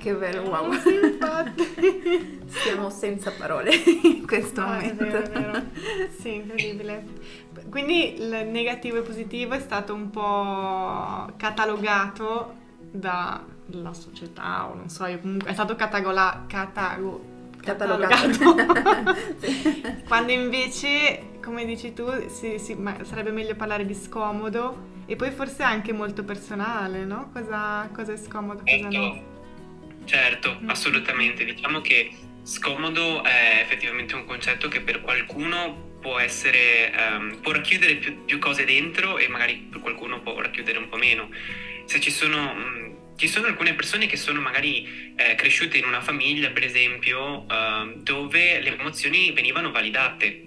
[0.00, 0.72] Che bello, wow.
[0.72, 2.40] Sì, infatti.
[2.48, 3.70] Siamo senza parole
[4.02, 5.04] in questo No, è momento.
[5.04, 5.62] vero, è vero.
[6.18, 7.04] Sì, incredibile.
[7.68, 12.54] Quindi il negativo e positivo è stato un po' catalogato
[12.90, 17.28] dalla società o non so, io comunque è stato catagola, catago,
[17.60, 18.56] Catalogato.
[19.38, 19.82] Sì.
[20.08, 25.62] Quando invece, come dici tu, si- ma sarebbe meglio parlare di scomodo e poi forse
[25.62, 27.28] anche molto personale, no?
[27.34, 29.29] Cosa, cosa è scomodo, cosa no.
[30.04, 30.68] Certo, Mm.
[30.68, 31.44] assolutamente.
[31.44, 32.10] Diciamo che
[32.42, 38.38] scomodo è effettivamente un concetto che per qualcuno può essere, ehm, può racchiudere più, più
[38.38, 41.28] cose dentro e magari per qualcuno può racchiudere un po' meno.
[41.84, 46.00] Se ci sono, mh, ci sono alcune persone che sono magari eh, cresciute in una
[46.00, 50.42] famiglia, per esempio, ehm, dove le emozioni venivano validate,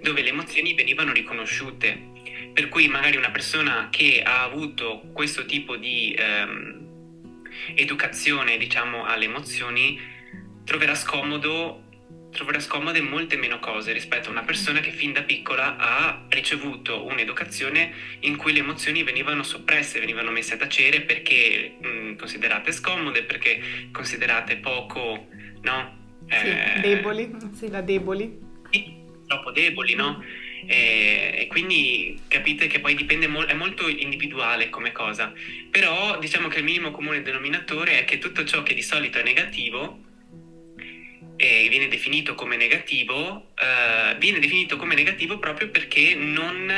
[0.00, 2.14] dove le emozioni venivano riconosciute.
[2.52, 6.95] Per cui magari una persona che ha avuto questo tipo di ehm,
[7.74, 9.98] educazione, diciamo, alle emozioni,
[10.64, 11.82] troverà scomodo
[12.36, 17.06] troverà scomode molte meno cose rispetto a una persona che fin da piccola ha ricevuto
[17.06, 23.22] un'educazione in cui le emozioni venivano soppresse, venivano messe a tacere perché mh, considerate scomode,
[23.24, 25.28] perché considerate poco,
[25.62, 25.96] no?
[26.28, 28.38] Sì, Eh, deboli, sì, la deboli.
[28.70, 28.84] sì,
[29.26, 30.22] troppo deboli, no?
[30.66, 35.32] E, e quindi cap- capite che poi dipende mo- è molto individuale come cosa,
[35.68, 39.24] però diciamo che il minimo comune denominatore è che tutto ciò che di solito è
[39.24, 39.98] negativo
[41.34, 46.70] e viene definito come negativo, eh, viene definito come negativo proprio perché non,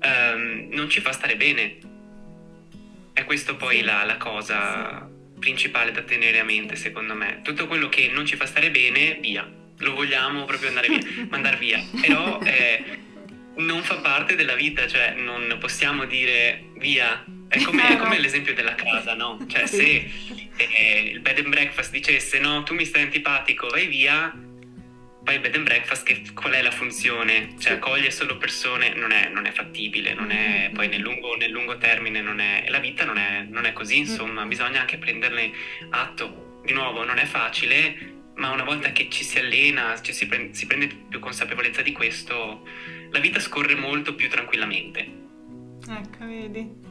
[0.00, 1.78] ehm, non ci fa stare bene.
[3.12, 7.40] È questo poi la, la, cosa principale da tenere a mente, secondo me.
[7.42, 9.59] Tutto quello che non ci fa stare bene, via.
[9.80, 11.82] Lo vogliamo proprio andare via, mandare via.
[12.00, 12.98] Però eh,
[13.56, 17.24] non fa parte della vita, cioè non possiamo dire via.
[17.48, 19.38] È come, è come l'esempio della casa, no?
[19.46, 20.08] Cioè se
[20.56, 24.32] eh, il bed and breakfast dicesse no, tu mi stai antipatico, vai via,
[25.22, 27.54] poi il bed and breakfast che, qual è la funzione?
[27.58, 30.74] Cioè accoglie solo persone, non è, non è fattibile, non è, mm-hmm.
[30.74, 33.96] poi nel lungo, nel lungo termine non è, la vita non è, non è così,
[33.96, 34.00] mm.
[34.00, 35.52] insomma, bisogna anche prenderne
[35.90, 36.48] atto.
[36.62, 40.54] Di nuovo, non è facile, ma una volta che ci si allena, ci si, prende,
[40.54, 42.62] si prende più consapevolezza di questo,
[43.10, 45.18] la vita scorre molto più tranquillamente.
[45.86, 46.88] Ecco, vedi.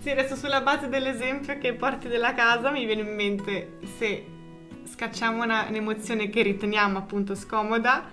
[0.00, 4.26] Sì, adesso sulla base dell'esempio che porti della casa mi viene in mente se
[4.84, 8.10] scacciamo una, un'emozione che riteniamo appunto scomoda,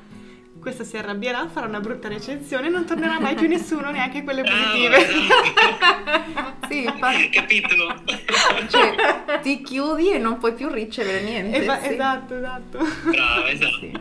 [0.66, 4.42] questo si arrabbierà, farà una brutta recensione e non tornerà mai più nessuno, neanche quelle
[4.42, 4.98] positive.
[4.98, 7.30] Oh, sì, infatti.
[7.30, 7.76] Capito?
[8.68, 11.58] Cioè, ti chiudi e non puoi più ricevere niente.
[11.58, 11.94] Esa- sì.
[11.94, 12.80] Esatto, esatto.
[12.80, 13.78] Brava, esatto.
[13.80, 13.92] Sì.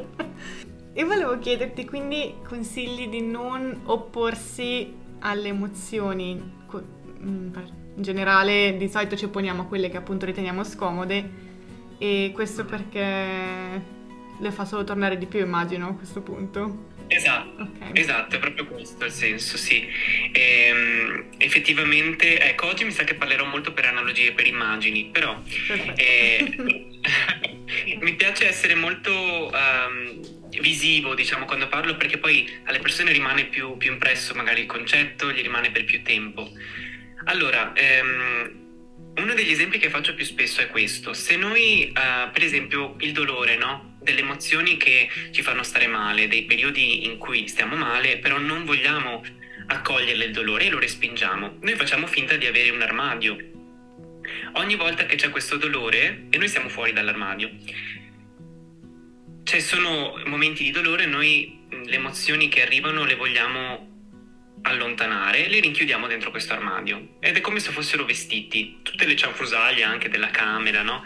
[0.95, 7.53] E volevo chiederti quindi consigli di non opporsi alle emozioni mm,
[7.97, 11.31] in generale di solito ci opponiamo a quelle che appunto riteniamo scomode
[11.99, 14.03] e questo perché
[14.41, 16.93] le fa solo tornare di più, immagino, a questo punto.
[17.07, 17.91] Esatto, okay.
[17.93, 19.87] esatto, è proprio questo il senso, sì.
[20.33, 25.41] E, um, effettivamente, ecco, oggi mi sa che parlerò molto per analogie, per immagini, però
[25.97, 26.57] eh,
[28.01, 30.21] mi piace essere molto um,
[30.61, 35.31] visivo, diciamo, quando parlo, perché poi alle persone rimane più, più impresso magari il concetto,
[35.31, 36.51] gli rimane per più tempo.
[37.27, 38.63] Allora, ehm,
[39.17, 41.13] uno degli esempi che faccio più spesso è questo.
[41.13, 43.94] Se noi, uh, per esempio, il dolore, no?
[44.05, 48.65] Delle emozioni che ci fanno stare male, dei periodi in cui stiamo male, però non
[48.65, 49.25] vogliamo
[49.67, 51.57] accogliere il dolore e lo respingiamo.
[51.61, 53.37] Noi facciamo finta di avere un armadio.
[54.53, 57.51] Ogni volta che c'è questo dolore, e noi siamo fuori dall'armadio,
[59.43, 63.93] ci sono momenti di dolore, noi le emozioni che arrivano le vogliamo
[64.63, 69.83] allontanare, le rinchiudiamo dentro questo armadio ed è come se fossero vestiti, tutte le cianfrusaglie
[69.83, 71.05] anche della camera, no?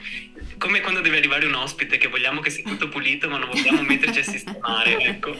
[0.59, 3.81] Come quando deve arrivare un ospite che vogliamo che sia tutto pulito ma non vogliamo
[3.83, 5.37] metterci a sistemare, ecco.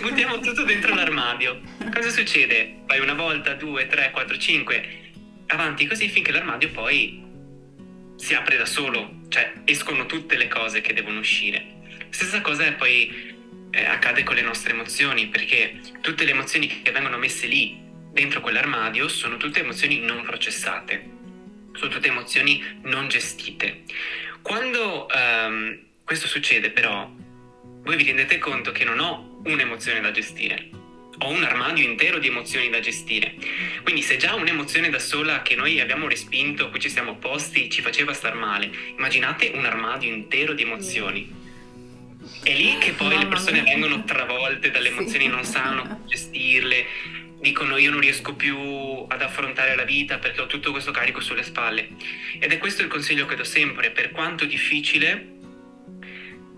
[0.00, 1.60] Buttiamo tutto dentro l'armadio.
[1.92, 2.82] Cosa succede?
[2.86, 5.12] Fai una volta, due, tre, quattro, cinque,
[5.46, 7.22] avanti così finché l'armadio poi
[8.16, 11.80] si apre da solo, cioè escono tutte le cose che devono uscire.
[12.10, 13.10] Stessa cosa è poi
[13.70, 17.80] eh, accade con le nostre emozioni, perché tutte le emozioni che vengono messe lì,
[18.12, 21.20] dentro quell'armadio, sono tutte emozioni non processate,
[21.74, 23.82] sono tutte emozioni non gestite.
[24.42, 27.10] Quando um, questo succede però,
[27.82, 30.68] voi vi rendete conto che non ho un'emozione da gestire,
[31.18, 33.34] ho un armadio intero di emozioni da gestire.
[33.82, 37.70] Quindi se già un'emozione da sola che noi abbiamo respinto, a cui ci siamo opposti,
[37.70, 41.40] ci faceva star male, immaginate un armadio intero di emozioni.
[42.42, 46.86] È lì che poi le persone vengono travolte dalle emozioni, non sanno gestirle,
[47.42, 48.56] dicono io non riesco più
[49.08, 51.88] ad affrontare la vita perché ho tutto questo carico sulle spalle.
[52.38, 55.30] Ed è questo il consiglio che do sempre, per quanto difficile,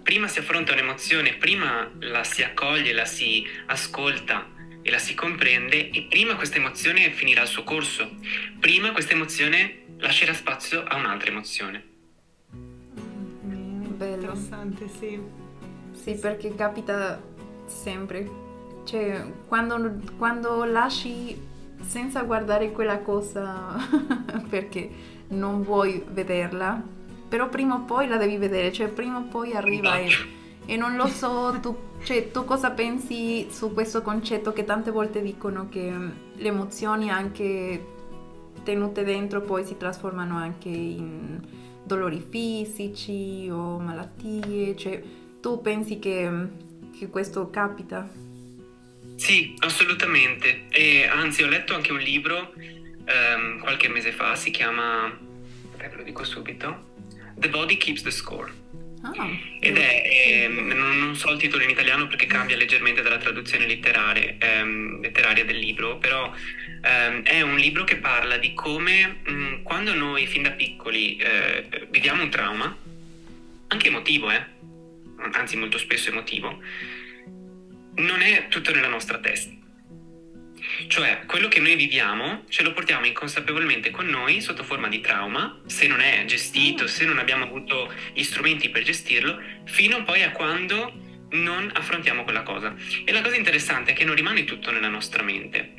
[0.03, 4.47] prima si affronta un'emozione, prima la si accoglie, la si ascolta
[4.83, 8.17] e la si comprende e prima questa emozione finirà il suo corso,
[8.61, 11.83] prima questa emozione lascerà spazio a un'altra emozione.
[12.51, 14.33] Bello.
[14.35, 15.19] Interessante, sì.
[15.93, 17.23] Sì, perché capita
[17.67, 18.44] sempre.
[18.85, 21.53] Cioè, quando, quando lasci
[21.87, 23.77] senza guardare quella cosa
[24.49, 24.91] perché
[25.29, 26.83] non vuoi vederla,
[27.29, 30.09] però prima o poi la devi vedere, cioè prima o poi arriva e,
[30.67, 35.23] e non lo so, tu, cioè, tu cosa pensi su questo concetto che tante volte
[35.23, 35.93] dicono che
[36.35, 37.93] le emozioni anche
[38.63, 41.41] tenute dentro poi si trasformano anche in
[41.83, 45.03] dolori fisici o malattie, cioè
[45.41, 46.31] tu pensi che,
[46.97, 48.24] che questo capita?
[49.17, 50.65] Sì, assolutamente.
[50.71, 55.17] E anzi, ho letto anche un libro um, qualche mese fa, si chiama,
[55.77, 56.93] ve lo dico subito,
[57.37, 58.63] The Body Keeps the Score.
[59.03, 59.29] Ah,
[59.61, 60.03] Ed è,
[60.47, 65.45] ehm, non so il titolo in italiano perché cambia leggermente dalla traduzione letteraria, ehm, letteraria
[65.45, 66.33] del libro, però
[66.81, 71.17] ehm, è un libro che parla di come mh, mm, quando noi fin da piccoli
[71.17, 72.75] eh, viviamo un trauma,
[73.67, 74.43] anche emotivo, eh,
[75.33, 76.63] anzi molto spesso emotivo,
[77.97, 79.63] non è tutto nella nostra testa.
[80.89, 85.61] Cioè, quello che noi viviamo ce lo portiamo inconsapevolmente con noi sotto forma di trauma,
[85.67, 90.33] se non è gestito, se non abbiamo avuto gli strumenti per gestirlo, fino poi a
[90.33, 90.93] quando
[91.31, 92.75] non affrontiamo quella cosa.
[93.05, 95.73] E la cosa interessante è che non rimane tutto nella nostra mente.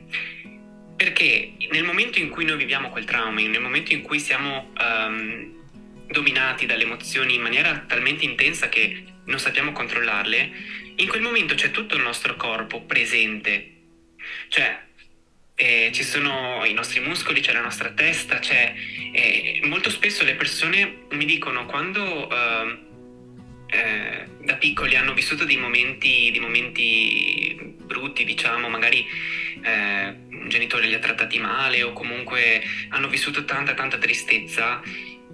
[0.95, 5.63] Perché nel momento in cui noi viviamo quel trauma, nel momento in cui siamo um,
[6.07, 10.51] dominati dalle emozioni in maniera talmente intensa che non sappiamo controllarle,
[10.97, 13.71] in quel momento c'è tutto il nostro corpo presente.
[14.47, 14.83] Cioè,
[15.55, 18.73] eh, ci sono i nostri muscoli, c'è la nostra testa, c'è...
[19.11, 22.27] Eh, molto spesso le persone mi dicono quando...
[22.27, 22.83] Uh,
[23.67, 29.05] eh, da piccoli hanno vissuto dei momenti, dei momenti brutti, diciamo, magari
[29.63, 34.81] eh, un genitore li ha trattati male o comunque hanno vissuto tanta tanta tristezza.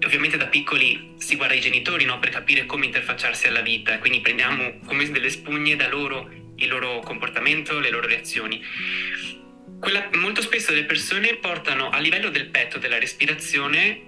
[0.04, 2.18] Ovviamente da piccoli si guarda i genitori no?
[2.18, 7.00] per capire come interfacciarsi alla vita, quindi prendiamo come delle spugne da loro il loro
[7.00, 8.62] comportamento, le loro reazioni.
[9.80, 14.00] Quella, molto spesso le persone portano a livello del petto, della respirazione,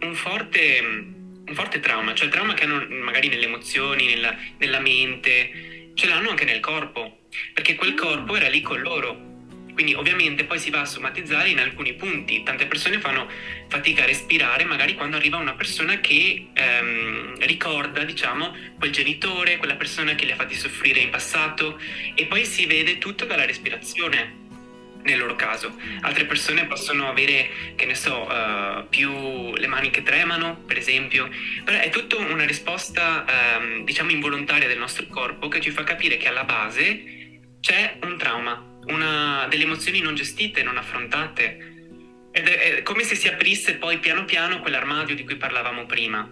[0.00, 1.18] un forte
[1.50, 6.06] un forte trauma, cioè il trauma che hanno magari nelle emozioni, nella, nella mente, ce
[6.06, 7.22] l'hanno anche nel corpo,
[7.52, 9.29] perché quel corpo era lì con loro.
[9.72, 12.42] Quindi ovviamente poi si va a somatizzare in alcuni punti.
[12.42, 13.28] Tante persone fanno
[13.68, 19.76] fatica a respirare magari quando arriva una persona che ehm, ricorda, diciamo, quel genitore, quella
[19.76, 21.78] persona che li ha fatti soffrire in passato
[22.14, 24.40] e poi si vede tutto dalla respirazione
[25.02, 25.74] nel loro caso.
[26.00, 31.28] Altre persone possono avere, che ne so, uh, più le mani che tremano, per esempio,
[31.64, 33.24] però è tutta una risposta,
[33.58, 38.16] um, diciamo, involontaria del nostro corpo che ci fa capire che alla base c'è un
[38.16, 41.68] trauma, una, delle emozioni non gestite, non affrontate.
[42.32, 46.28] Ed è, è come se si aprisse poi piano piano quell'armadio di cui parlavamo prima.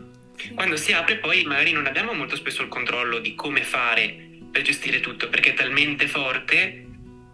[0.55, 4.63] Quando si apre poi magari non abbiamo molto spesso il controllo di come fare per
[4.63, 6.87] gestire tutto, perché è talmente forte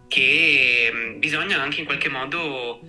[0.07, 2.81] che mm, bisogna anche in qualche modo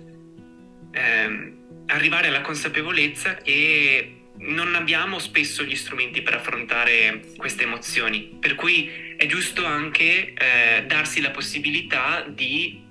[0.91, 1.53] eh,
[1.87, 9.15] arrivare alla consapevolezza che non abbiamo spesso gli strumenti per affrontare queste emozioni, per cui
[9.17, 12.81] è giusto anche eh, darsi la possibilità di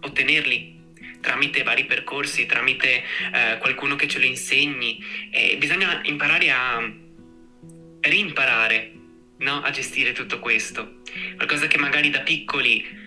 [0.00, 0.76] ottenerli
[1.20, 5.02] tramite vari percorsi, tramite eh, qualcuno che ce lo insegni.
[5.58, 6.92] bisogna imparare a
[8.00, 8.92] rimparare
[9.38, 9.60] no?
[9.62, 11.00] a gestire tutto questo.
[11.36, 13.06] Qualcosa che magari da piccoli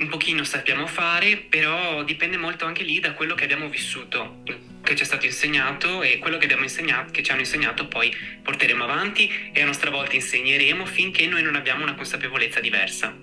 [0.00, 4.42] un pochino sappiamo fare, però dipende molto anche lì da quello che abbiamo vissuto,
[4.82, 8.82] che ci è stato insegnato e quello che, insegnato, che ci hanno insegnato poi porteremo
[8.82, 13.14] avanti e a nostra volta insegneremo finché noi non abbiamo una consapevolezza diversa.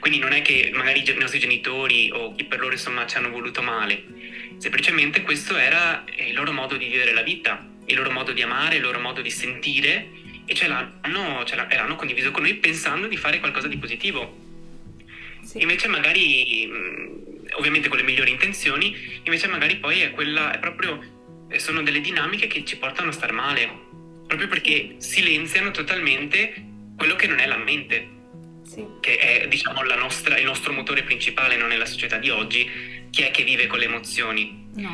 [0.00, 3.28] Quindi non è che magari i nostri genitori o chi per loro insomma ci hanno
[3.28, 4.04] voluto male,
[4.56, 8.76] semplicemente questo era il loro modo di vivere la vita, il loro modo di amare,
[8.76, 10.08] il loro modo di sentire
[10.46, 14.44] e ce l'hanno, ce l'hanno condiviso con noi pensando di fare qualcosa di positivo
[15.56, 15.62] sì.
[15.62, 16.68] Invece magari,
[17.52, 18.94] ovviamente con le migliori intenzioni,
[19.24, 21.00] invece magari poi è quella, è proprio,
[21.48, 23.68] eh, sono delle dinamiche che ci portano a star male,
[24.26, 26.54] proprio perché silenziano totalmente
[26.96, 28.08] quello che non è la mente,
[28.64, 28.84] sì.
[29.00, 32.68] che è diciamo nostra, il nostro motore principale non nella società di oggi,
[33.10, 34.64] chi è che vive con le emozioni.
[34.76, 34.90] No,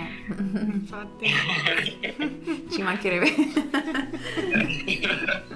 [0.72, 1.26] infatti
[2.70, 3.34] ci mancherebbe.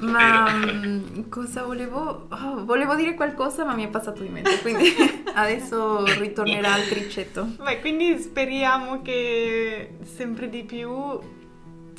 [0.00, 2.26] ma um, cosa volevo...
[2.30, 4.92] Oh, volevo dire qualcosa ma mi è passato di mente, quindi
[5.34, 7.54] adesso ritornerà al tricetto.
[7.62, 10.90] Beh, quindi speriamo che sempre di più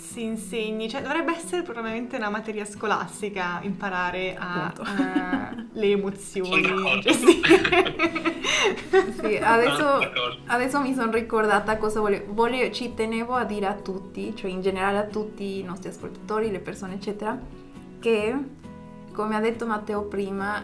[0.07, 6.63] si insegni, cioè dovrebbe essere probabilmente una materia scolastica imparare a, a le emozioni.
[9.19, 9.99] sì, adesso,
[10.45, 14.61] adesso, mi sono ricordata cosa volevo, volevo, ci tenevo a dire a tutti, cioè in
[14.61, 17.37] generale a tutti i nostri ascoltatori, le persone eccetera,
[17.99, 18.35] che
[19.11, 20.63] come ha detto Matteo prima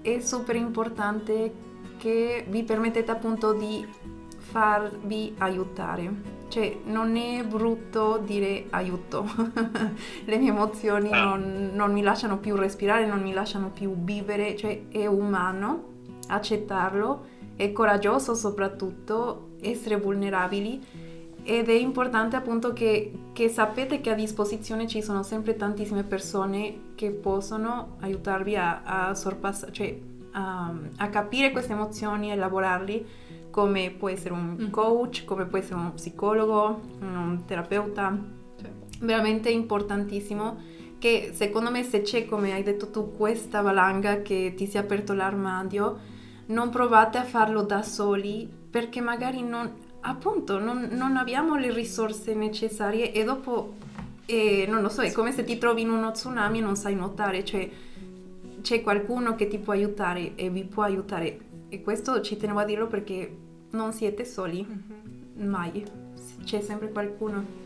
[0.00, 1.52] è super importante
[1.98, 4.14] che vi permettete appunto di
[4.50, 9.26] farvi aiutare cioè, non è brutto dire aiuto.
[10.24, 11.24] Le mie emozioni ah.
[11.24, 15.94] non, non, mi lasciano più respirare, non mi lasciano più vivere, cioè è umano
[16.28, 17.26] accettarlo,
[17.56, 21.04] è coraggioso soprattutto essere vulnerabili
[21.42, 26.92] ed è importante appunto che, che, sapete che a disposizione ci sono sempre tantissime persone
[26.94, 29.98] che possono aiutarvi a, a sorpassare, cioè
[30.32, 33.06] a, a capire queste emozioni e lavorarli
[33.56, 34.68] come può essere un mm.
[34.68, 38.14] coach, come può essere uno psicologo, un terapeuta.
[38.60, 38.70] Cioè.
[39.00, 40.58] Veramente importantissimo
[40.98, 44.80] che secondo me se c'è, come hai detto tu, questa valanga che ti si è
[44.80, 45.98] aperto l'armadio,
[46.48, 52.34] non provate a farlo da soli perché magari non, appunto, non, non abbiamo le risorse
[52.34, 53.76] necessarie e dopo,
[54.26, 56.94] eh, non lo so, è come se ti trovi in uno tsunami e non sai
[56.94, 57.66] nuotare, cioè
[58.60, 61.38] c'è qualcuno che ti può aiutare e vi può aiutare
[61.68, 65.48] e questo ci tenevo a dirlo perché non siete soli, mm-hmm.
[65.48, 65.84] mai,
[66.44, 67.64] c'è sempre qualcuno.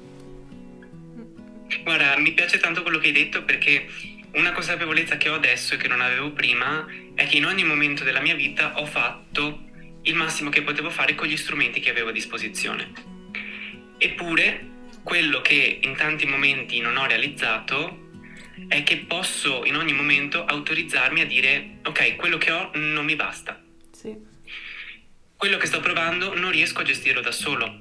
[1.84, 3.86] Guarda, mi piace tanto quello che hai detto perché
[4.32, 8.04] una consapevolezza che ho adesso e che non avevo prima è che in ogni momento
[8.04, 9.68] della mia vita ho fatto
[10.02, 12.92] il massimo che potevo fare con gli strumenti che avevo a disposizione.
[13.98, 14.68] Eppure,
[15.02, 18.08] quello che in tanti momenti non ho realizzato
[18.68, 23.16] è che posso in ogni momento autorizzarmi a dire ok, quello che ho non mi
[23.16, 23.62] basta.
[23.90, 24.29] Sì.
[25.40, 27.80] Quello che sto provando non riesco a gestirlo da solo.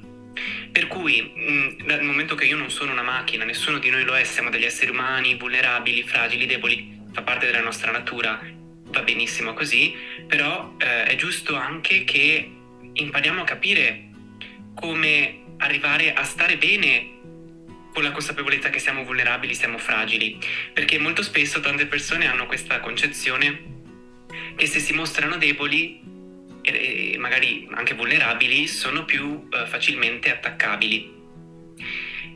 [0.71, 4.15] Per cui, mh, dal momento che io non sono una macchina, nessuno di noi lo
[4.15, 8.39] è, siamo degli esseri umani vulnerabili, fragili, deboli, fa parte della nostra natura,
[8.85, 9.93] va benissimo così,
[10.25, 12.49] però eh, è giusto anche che
[12.93, 14.07] impariamo a capire
[14.73, 17.17] come arrivare a stare bene
[17.93, 20.39] con la consapevolezza che siamo vulnerabili, siamo fragili,
[20.73, 23.81] perché molto spesso tante persone hanno questa concezione
[24.55, 26.07] che se si mostrano deboli
[26.61, 31.17] e magari anche vulnerabili sono più eh, facilmente attaccabili.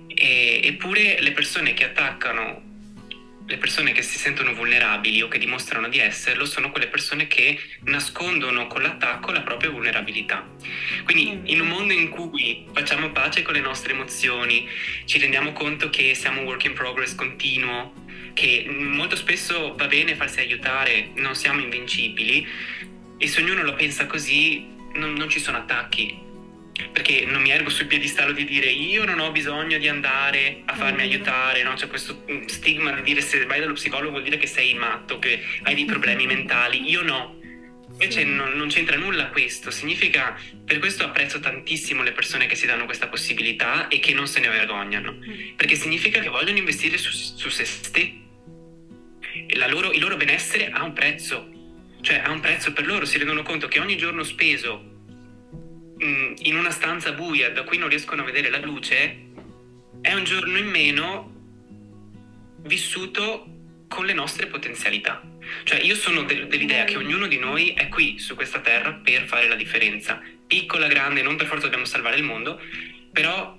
[0.08, 2.72] E, eppure le persone che attaccano
[3.46, 7.60] le persone che si sentono vulnerabili o che dimostrano di esserlo sono quelle persone che
[7.84, 10.48] nascondono con l'attacco la propria vulnerabilità.
[11.04, 14.68] Quindi in un mondo in cui facciamo pace con le nostre emozioni,
[15.06, 17.94] ci rendiamo conto che siamo un work in progress continuo,
[18.34, 22.48] che molto spesso va bene farsi aiutare, non siamo invincibili
[23.18, 26.24] e se ognuno lo pensa così non, non ci sono attacchi,
[26.92, 30.76] perché non mi ergo sul piedistallo di dire io non ho bisogno di andare a
[30.76, 31.06] farmi mm.
[31.06, 31.74] aiutare, no?
[31.74, 35.20] c'è questo mm, stigma di dire se vai dallo psicologo vuol dire che sei matto,
[35.20, 37.40] che hai dei problemi mentali, io no.
[37.92, 38.26] Invece sì.
[38.26, 40.36] non, non, c'entra nulla questo, significa,
[40.66, 44.40] per questo apprezzo tantissimo le persone che si danno questa possibilità e che non se
[44.40, 45.56] ne vergognano, mm.
[45.56, 48.22] perché significa che vogliono investire su, su se stessi.
[49.70, 51.48] Loro, il loro benessere ha un prezzo,
[52.04, 54.92] cioè ha un prezzo per loro, si rendono conto che ogni giorno speso
[56.04, 59.32] Mm, in una stanza buia da cui non riescono a vedere la luce,
[60.02, 61.32] è un giorno in meno
[62.64, 63.48] vissuto
[63.88, 65.22] con le nostre potenzialità.
[65.64, 69.26] Cioè io sono de- dell'idea che ognuno di noi è qui su questa terra per
[69.28, 70.22] fare la differenza.
[70.46, 72.60] Piccola, grande, non per forza dobbiamo salvare il mondo,
[73.12, 73.58] però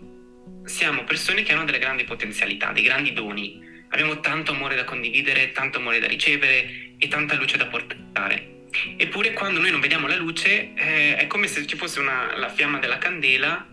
[0.65, 3.73] siamo persone che hanno delle grandi potenzialità, dei grandi doni.
[3.95, 8.65] Abbiamo tanto amore da condividere, tanto amore da ricevere e tanta luce da portare.
[8.97, 12.49] Eppure quando noi non vediamo la luce eh, è come se ci fosse una, la
[12.49, 13.65] fiamma della candela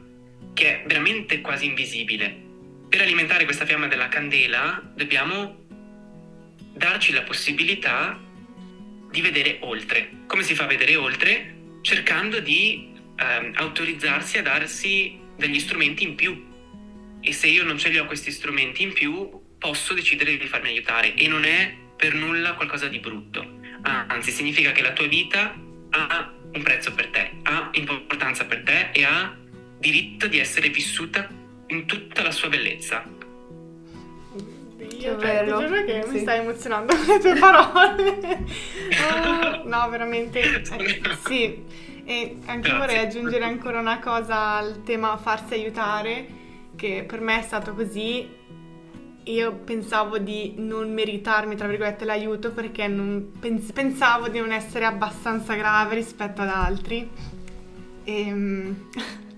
[0.53, 2.39] che è veramente quasi invisibile.
[2.88, 5.65] Per alimentare questa fiamma della candela dobbiamo
[6.72, 8.19] darci la possibilità
[9.09, 10.07] di vedere oltre.
[10.28, 11.55] Come si fa a vedere oltre?
[11.82, 16.47] Cercando di eh, autorizzarsi a darsi degli strumenti in più.
[17.22, 20.70] E se io non ce li ho questi strumenti in più, posso decidere di farmi
[20.70, 21.14] aiutare.
[21.14, 25.53] E non è per nulla qualcosa di brutto anzi significa che la tua vita
[25.89, 29.36] ha un prezzo per te, ha importanza per te e ha
[29.78, 31.28] diritto di essere vissuta
[31.68, 33.03] in tutta la sua bellezza.
[34.99, 36.09] Io cioè, ti giuro che sì.
[36.12, 38.45] mi stai emozionando con le tue parole.
[39.09, 40.39] oh, no, veramente.
[40.41, 40.64] Eh,
[41.26, 41.64] sì,
[42.03, 42.78] e anche Grazie.
[42.78, 46.28] vorrei aggiungere ancora una cosa al tema farsi aiutare,
[46.76, 48.28] che per me è stato così
[49.26, 52.89] io pensavo di non meritarmi, tra virgolette, l'aiuto perché
[53.39, 57.09] pens- pensavo di non essere abbastanza grave rispetto ad altri.
[58.03, 58.89] Ehm,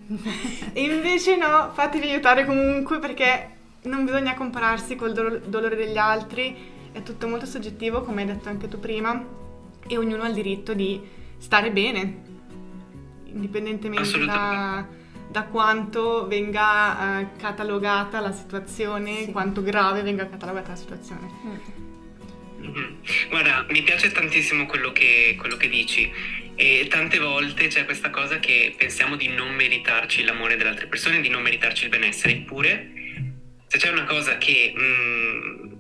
[0.74, 3.50] e, invece no, fatevi aiutare comunque perché
[3.84, 6.56] non bisogna compararsi col do- dolore degli altri,
[6.92, 9.22] è tutto molto soggettivo, come hai detto anche tu prima,
[9.86, 11.02] e ognuno ha il diritto di
[11.38, 12.22] stare bene,
[13.26, 15.02] indipendentemente da
[15.34, 19.32] da quanto venga eh, catalogata la situazione, sì.
[19.32, 21.28] quanto grave venga catalogata la situazione.
[22.62, 23.30] Mm-hmm.
[23.30, 26.10] Guarda, mi piace tantissimo quello che, quello che, dici
[26.54, 31.20] e tante volte c'è questa cosa che pensiamo di non meritarci l'amore delle altre persone,
[31.20, 32.92] di non meritarci il benessere, eppure
[33.66, 35.74] se c'è una cosa che mh, mm,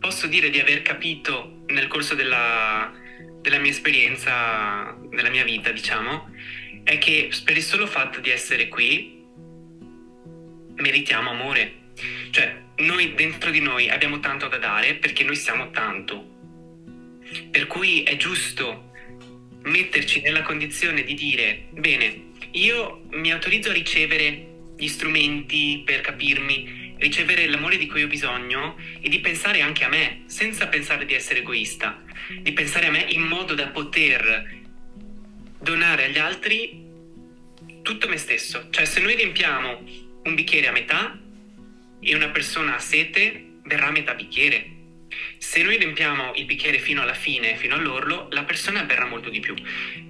[0.00, 2.90] posso dire di aver capito nel corso della,
[3.42, 6.30] della mia esperienza, della mia vita, diciamo,
[6.88, 9.22] è che per il solo fatto di essere qui
[10.74, 11.90] meritiamo amore.
[12.30, 16.36] Cioè, noi dentro di noi abbiamo tanto da dare perché noi siamo tanto.
[17.50, 18.90] Per cui è giusto
[19.64, 26.94] metterci nella condizione di dire, bene, io mi autorizzo a ricevere gli strumenti per capirmi,
[26.96, 31.12] ricevere l'amore di cui ho bisogno e di pensare anche a me, senza pensare di
[31.12, 32.02] essere egoista,
[32.40, 34.56] di pensare a me in modo da poter
[35.60, 36.86] donare agli altri
[37.82, 38.68] tutto me stesso.
[38.70, 39.82] Cioè se noi riempiamo
[40.24, 41.18] un bicchiere a metà
[42.00, 44.76] e una persona ha sete, verrà a metà bicchiere.
[45.38, 49.40] Se noi riempiamo il bicchiere fino alla fine, fino all'orlo, la persona berrà molto di
[49.40, 49.54] più.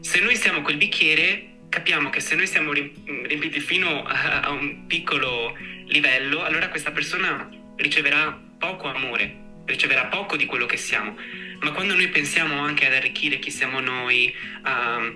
[0.01, 5.57] Se noi siamo quel bicchiere, capiamo che se noi siamo riempiti fino a, un piccolo
[5.87, 11.17] livello, allora questa persona riceverà poco amore, riceverà poco di quello che siamo.
[11.61, 15.13] Ma quando noi pensiamo anche ad arricchire chi siamo noi, a,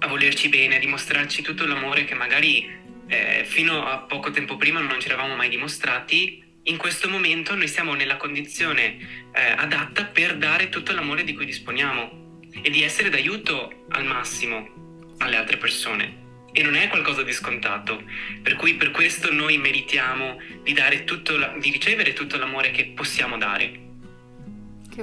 [0.00, 2.68] a volerci bene, a dimostrarci tutto l'amore che magari
[3.06, 7.68] eh, fino a poco tempo prima non ci eravamo mai dimostrati, in questo momento noi
[7.68, 8.96] siamo nella condizione
[9.32, 15.14] eh, adatta per dare tutto l'amore di cui disponiamo e di essere d'aiuto al massimo
[15.18, 16.28] alle altre persone.
[16.52, 18.02] E non è qualcosa di scontato,
[18.42, 23.89] per cui per questo noi meritiamo di, la, di ricevere tutto l'amore che possiamo dare.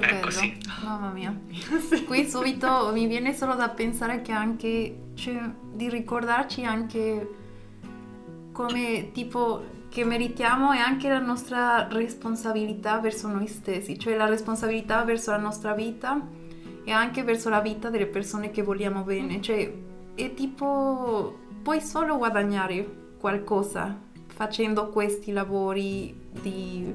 [0.00, 0.56] Che bello, sì.
[0.84, 1.36] mamma mia.
[1.88, 2.04] sì.
[2.04, 7.34] Qui subito mi viene solo da pensare che anche, cioè, di ricordarci anche
[8.52, 15.02] come tipo che meritiamo è anche la nostra responsabilità verso noi stessi, cioè la responsabilità
[15.04, 16.20] verso la nostra vita
[16.84, 19.72] e anche verso la vita delle persone che vogliamo bene, cioè
[20.14, 23.96] è tipo puoi solo guadagnare qualcosa
[24.26, 26.94] facendo questi lavori di,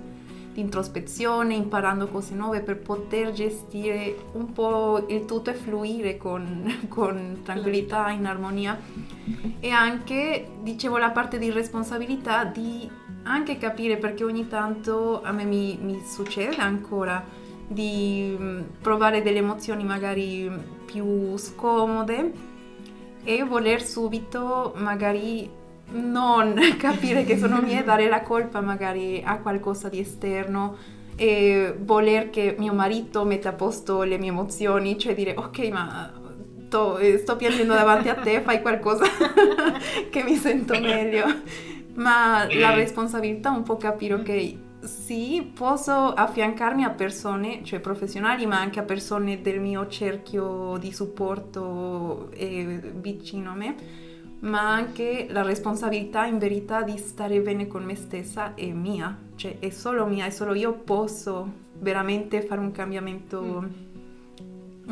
[0.53, 6.85] di, introspezione, imparando cose nuove per poter gestire un po' il tutto e fluire con,
[6.87, 8.79] con tranquillità, in armonia.
[9.59, 12.89] E anche, dicevo, la parte di responsabilità di
[13.23, 17.23] anche capire perché ogni tanto a me mi, mi succede ancora
[17.67, 20.51] di mm, provare delle emozioni magari
[20.85, 22.31] più scomode
[23.23, 25.49] e voler subito magari
[25.93, 30.75] non capire che sono mie dare la colpa magari a qualcosa di esterno
[31.15, 36.11] e voler che mio marito metta a posto le mie emozioni, cioè dire ok ma
[36.73, 39.05] sto, eh, sto piangendo davanti a te, fai qualcosa
[40.09, 41.25] che mi sento meglio.
[41.95, 44.55] Ma la responsabilità un po' capire ok,
[44.87, 50.91] sì, posso affiancarmi a persone, cioè professionali, ma anche a persone del mio cerchio di
[50.91, 53.75] supporto e vicino a me,
[54.43, 59.59] ma anche la responsabilità in verità di stare bene con me stessa è mia, cioè
[59.59, 63.71] è solo mia, e solo io posso veramente fare un cambiamento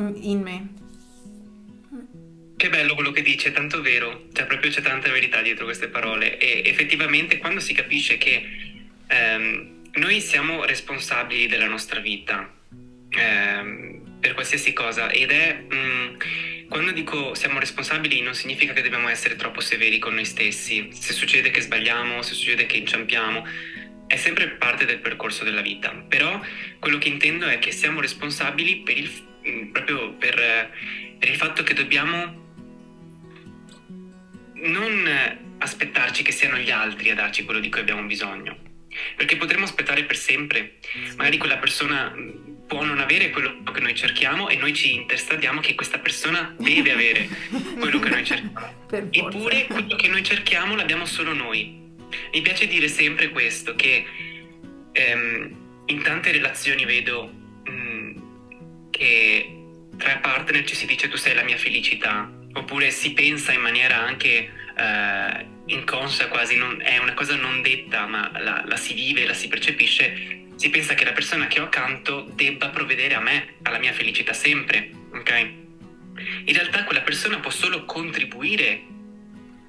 [0.00, 0.12] mm.
[0.20, 0.68] in me.
[2.56, 6.38] Che bello quello che dice, tanto vero, cioè proprio c'è tanta verità dietro queste parole
[6.38, 8.42] e effettivamente quando si capisce che
[9.08, 12.48] ehm, noi siamo responsabili della nostra vita
[13.10, 15.10] ehm, per qualsiasi cosa.
[15.10, 16.14] Ed è mh, mm,
[16.68, 20.88] quando dico siamo responsabili non significa che dobbiamo essere troppo severi con noi stessi.
[20.92, 23.44] Se succede che sbagliamo se succede che inciampiamo
[24.06, 25.90] è sempre parte del percorso della vita.
[26.08, 26.40] Però
[26.78, 29.10] quello che intendo è che siamo responsabili per il,
[29.46, 30.70] mm, proprio per,
[31.18, 32.40] per il fatto che dobbiamo
[34.54, 35.10] non
[35.58, 38.56] aspettarci che siano gli altri a darci quello di cui abbiamo bisogno.
[39.16, 40.78] Perché potremmo aspettare per sempre.
[41.16, 45.60] Magari quella persona mm, può non avere quello che noi cerchiamo e noi ci interstadiamo
[45.60, 47.28] che questa persona deve avere
[47.78, 48.86] quello che noi cerchiamo.
[49.10, 51.90] Eppure quello che noi cerchiamo l'abbiamo solo noi.
[52.32, 54.06] Mi piace dire sempre questo, che
[54.90, 57.30] ehm, in tante relazioni vedo
[57.64, 58.16] mh, mm,
[58.88, 59.56] che
[59.98, 63.98] tra partner ci si dice tu sei la mia felicità, oppure si pensa in maniera
[63.98, 69.26] anche eh, inconscia quasi, non, è una cosa non detta, ma la, la, si vive,
[69.26, 73.54] la si percepisce, si pensa che la persona che ho accanto debba provvedere a me,
[73.62, 75.30] alla mia felicità sempre, ok?
[76.44, 78.80] In realtà quella persona può solo contribuire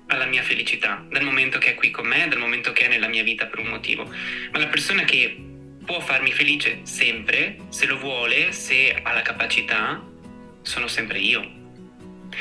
[0.10, 3.08] alla mia felicità, dal momento che è qui con me, dal momento che è nella
[3.08, 4.04] mia vita per un motivo.
[4.52, 5.36] Ma la persona che
[5.84, 10.00] può farmi felice sempre, se lo vuole, se ha la capacità,
[10.62, 11.42] sono sempre io.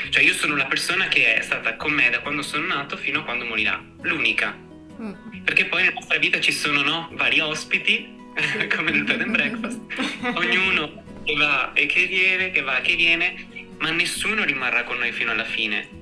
[0.09, 3.21] Cioè io sono la persona che è stata con me da quando sono nato fino
[3.21, 4.55] a quando morirà, l'unica.
[5.01, 5.41] Mm.
[5.43, 8.21] Perché poi nella nostra vita ci sono no, vari ospiti,
[8.75, 9.79] come nel bed and breakfast,
[10.35, 13.47] ognuno che va e che viene, che va e che viene,
[13.79, 16.01] ma nessuno rimarrà con noi fino alla fine.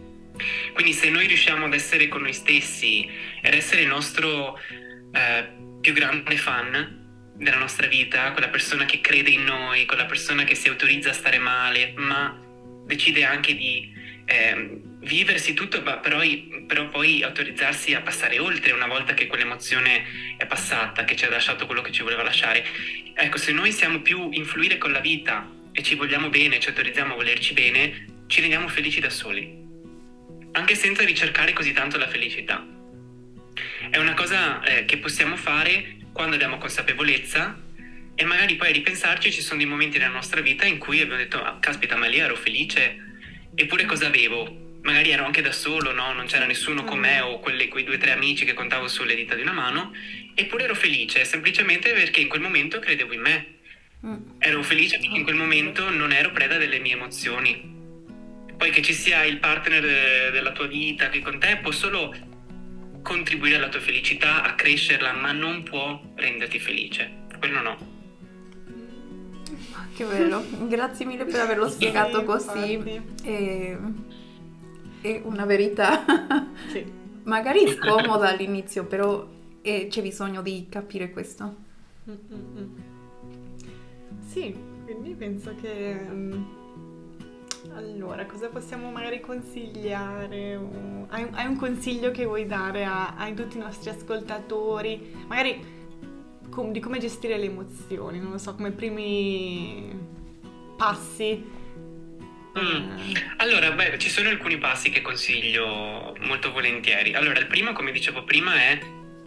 [0.74, 3.08] Quindi se noi riusciamo ad essere con noi stessi
[3.42, 4.58] ed essere il nostro
[5.12, 5.50] eh,
[5.82, 7.00] più grande fan
[7.36, 11.14] della nostra vita, quella persona che crede in noi, quella persona che si autorizza a
[11.14, 12.40] stare male, ma
[12.86, 13.92] decide anche di
[14.26, 16.00] eh, viversi tutto, però,
[16.68, 21.30] però, poi autorizzarsi a passare oltre una volta che quell'emozione è passata, che ci ha
[21.30, 22.66] lasciato quello che ci voleva lasciare.
[23.14, 27.14] Ecco, se noi siamo più influire con la vita e ci vogliamo bene, ci autorizziamo
[27.14, 29.60] a volerci bene, ci rendiamo felici da soli,
[30.52, 32.66] anche senza ricercare così tanto la felicità.
[33.90, 37.60] È una cosa eh, che possiamo fare quando abbiamo consapevolezza
[38.14, 41.20] e magari poi a ripensarci ci sono dei momenti nella nostra vita in cui abbiamo
[41.20, 42.98] detto, ah, caspita, ma lì ero felice,
[43.56, 44.70] eppure cosa avevo?
[44.82, 46.12] Magari ero anche da solo, no?
[46.14, 49.16] Non c'era nessuno con me o quelle, quei due o tre amici che contavo sulle
[49.16, 49.92] dita di una mano,
[50.34, 53.46] eppure ero felice, semplicemente perché in quel momento credevo in me.
[54.06, 54.16] Mm.
[54.40, 57.80] Ero felice perché in quel momento non ero preda delle mie emozioni.
[58.58, 62.16] Poi che ci sia il partner della tua vita che con te può solo
[63.02, 67.26] contribuire alla tua felicità, a crescerla, ma non può renderti felice.
[67.38, 67.90] Quello no.
[69.96, 73.02] Che bello, grazie mille per averlo spiegato sì, così.
[73.24, 73.78] È,
[75.02, 76.04] è, una verità
[76.70, 76.86] sì.
[77.24, 79.28] magari scomoda all'inizio, però
[79.62, 81.56] è, c'è bisogno di capire questo.
[82.10, 82.68] Mm-hmm.
[84.28, 86.08] Sì, quindi penso che...
[86.10, 86.60] Um
[87.76, 90.60] allora, cosa possiamo magari consigliare?
[91.10, 95.14] Hai, hai un consiglio che vuoi dare a, a tutti i nostri ascoltatori?
[95.28, 95.64] Magari
[96.50, 99.98] com, di come gestire le emozioni, non lo so, come primi
[100.76, 101.60] passi.
[102.60, 103.14] Mm.
[103.38, 107.14] Allora, beh, ci sono alcuni passi che consiglio molto volentieri.
[107.14, 108.80] Allora, il primo, come dicevo prima, è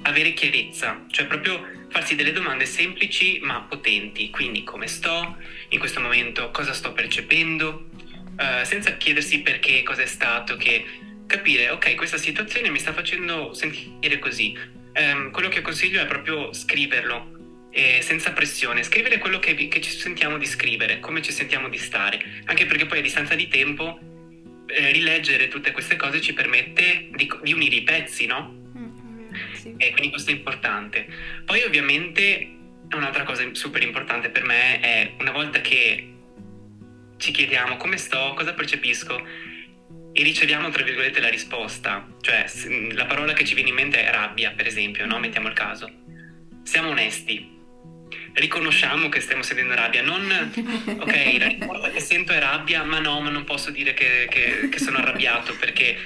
[0.03, 4.29] avere chiarezza, cioè proprio farsi delle domande semplici ma potenti.
[4.31, 5.39] Quindi, come sto
[5.71, 7.89] in questo momento, cosa sto percependo,
[8.37, 10.85] uh, senza chiedersi perché, cosa è stato, che
[11.27, 14.57] capire, ok, questa situazione mi sta facendo sentire così.
[14.97, 17.34] Um, quello che consiglio è proprio scriverlo,
[17.75, 21.77] eh, senza pressione, scrivere quello che, che, ci sentiamo di scrivere, come ci sentiamo di
[21.77, 23.99] stare, anche perché poi a distanza di tempo
[24.67, 28.73] eh, rileggere tutte queste cose ci permette di, di unire i pezzi, no?
[28.79, 29.75] Mm, sì.
[29.77, 31.07] E quindi questo è importante.
[31.45, 32.49] Poi ovviamente
[32.93, 36.13] un'altra cosa super importante per me è una volta che
[37.17, 39.27] ci chiediamo come sto, cosa percepisco
[40.13, 42.47] e riceviamo tra virgolette la risposta, cioè
[42.93, 45.19] la parola che ci viene in mente è rabbia, per esempio, no?
[45.19, 45.91] mettiamo il caso.
[46.63, 47.54] Siamo onesti,
[48.35, 50.53] riconosciamo che stiamo sentendo rabbia, non
[50.99, 54.69] ok, la risposta che sento è rabbia, ma no, ma non posso dire che, che,
[54.69, 55.97] che sono arrabbiato perché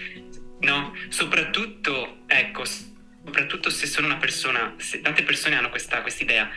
[0.60, 6.50] no, soprattutto, ecco, soprattutto se sono una persona, se tante persone hanno questa idea,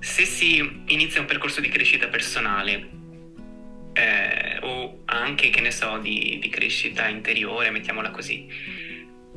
[0.00, 2.88] se si inizia un percorso di crescita personale
[3.92, 8.48] eh, o anche, che ne so, di, di crescita interiore, mettiamola così,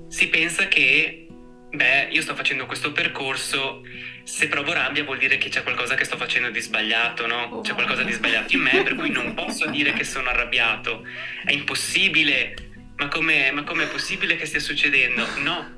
[0.08, 1.28] si pensa che,
[1.72, 3.84] beh, io sto facendo questo percorso,
[4.24, 7.61] se provo rabbia vuol dire che c'è qualcosa che sto facendo di sbagliato, no?
[7.61, 11.05] C'è qualcosa di sbagliato in me, per cui non posso dire che sono arrabbiato.
[11.43, 12.55] È impossibile.
[12.95, 15.28] Ma come è possibile che stia succedendo?
[15.39, 15.76] No,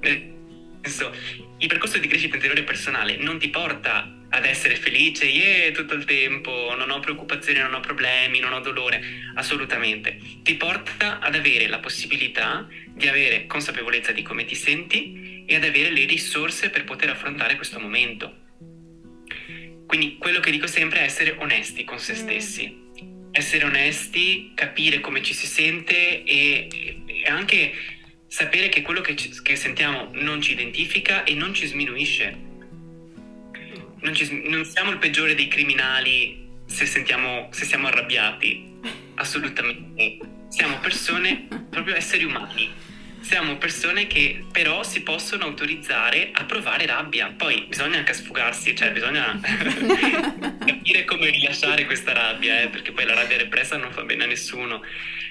[0.90, 1.14] senso,
[1.58, 6.04] il percorso di crescita interiore personale non ti porta ad essere felice, yeah, tutto il
[6.04, 9.02] tempo, non ho preoccupazioni, non ho problemi, non ho dolore,
[9.36, 10.20] assolutamente.
[10.42, 15.64] Ti porta ad avere la possibilità di avere consapevolezza di come ti senti e ad
[15.64, 18.44] avere le risorse per poter affrontare questo momento.
[19.86, 22.84] Quindi quello che dico sempre è essere onesti con se stessi.
[23.32, 26.68] Essere onesti, capire come ci si sente e,
[27.06, 27.74] e anche
[28.28, 32.38] sapere che quello che, ci, che, sentiamo non ci identifica e non ci sminuisce.
[34.02, 38.80] Non, ci, non siamo il peggiore dei criminali se, sentiamo, se siamo arrabbiati,
[39.16, 40.20] assolutamente.
[40.50, 42.70] Siamo persone, proprio esseri umani.
[43.26, 47.34] Siamo persone che però si possono autorizzare a provare rabbia.
[47.36, 49.40] Poi bisogna anche sfugarsi, cioè bisogna
[50.64, 54.28] capire come rilasciare questa rabbia, eh, perché poi la rabbia repressa non fa bene a
[54.28, 54.84] nessuno.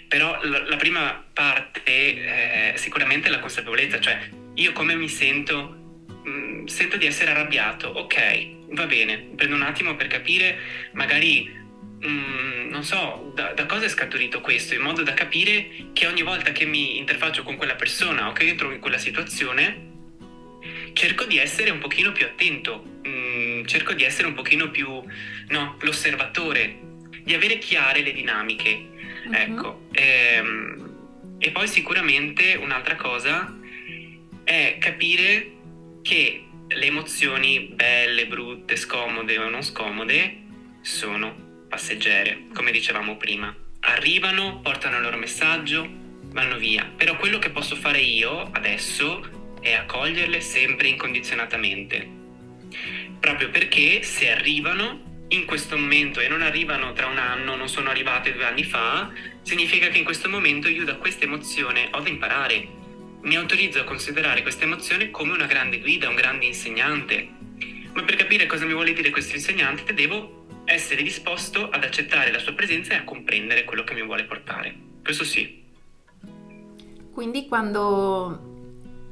[0.08, 6.04] Però la, la prima parte è eh, sicuramente la consapevolezza, cioè io come mi sento,
[6.28, 10.58] mm, sento di essere arrabbiato, ok, va bene, prendo un attimo per capire
[10.94, 11.48] magari,
[12.00, 16.06] mh, mm, non so, da, da, cosa è scaturito questo, in modo da capire che
[16.06, 19.92] ogni volta che mi interfaccio con quella persona o che entro in quella situazione,
[20.92, 25.02] cerco di essere un pochino più attento, mh, mm, cerco di essere un pochino più,
[25.48, 26.78] no, l'osservatore,
[27.22, 28.92] di avere chiare le dinamiche.
[29.24, 29.32] Uh-huh.
[29.32, 30.92] Ecco, ehm,
[31.38, 33.54] e poi sicuramente un'altra cosa
[34.44, 35.52] è capire
[36.02, 40.42] che le emozioni belle, brutte, scomode o non scomode
[40.80, 41.43] sono
[41.74, 43.52] passeggere, come dicevamo prima.
[43.80, 45.84] Arrivano, portano il loro messaggio,
[46.26, 46.88] vanno via.
[46.96, 52.08] Però quello che posso fare io adesso è accoglierle sempre incondizionatamente.
[53.18, 57.90] Proprio perché se arrivano in questo momento e non arrivano tra un anno, non sono
[57.90, 59.10] arrivate due anni fa,
[59.42, 62.68] significa che in questo momento io da questa emozione ho da imparare.
[63.22, 67.28] Mi autorizzo a considerare questa emozione come una grande guida, un grande insegnante.
[67.94, 72.38] Ma per capire cosa mi vuole dire questo insegnante devo essere disposto ad accettare la
[72.38, 74.74] sua presenza e a comprendere quello che mi vuole portare.
[75.02, 75.62] Questo sì.
[77.12, 78.52] Quindi quando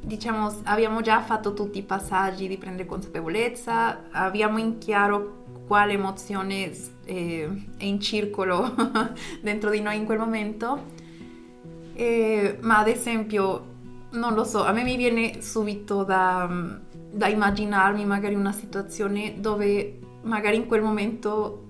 [0.04, 6.70] diciamo abbiamo già fatto tutti i passaggi di prendere consapevolezza, abbiamo in chiaro quale emozione
[7.04, 8.74] è, è in circolo
[9.40, 11.00] dentro di noi in quel momento.
[11.94, 13.66] E, ma ad esempio,
[14.10, 16.48] non lo so, a me mi viene subito da,
[17.10, 21.66] da immaginarmi magari una situazione dove magari in quel momento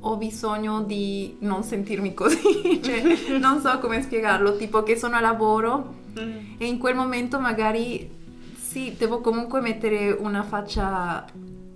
[0.00, 5.20] ho bisogno di non sentirmi così, cioè non so come spiegarlo, tipo che sono a
[5.20, 6.54] lavoro mm.
[6.58, 8.16] e in quel momento magari
[8.54, 11.24] sì, devo comunque mettere una faccia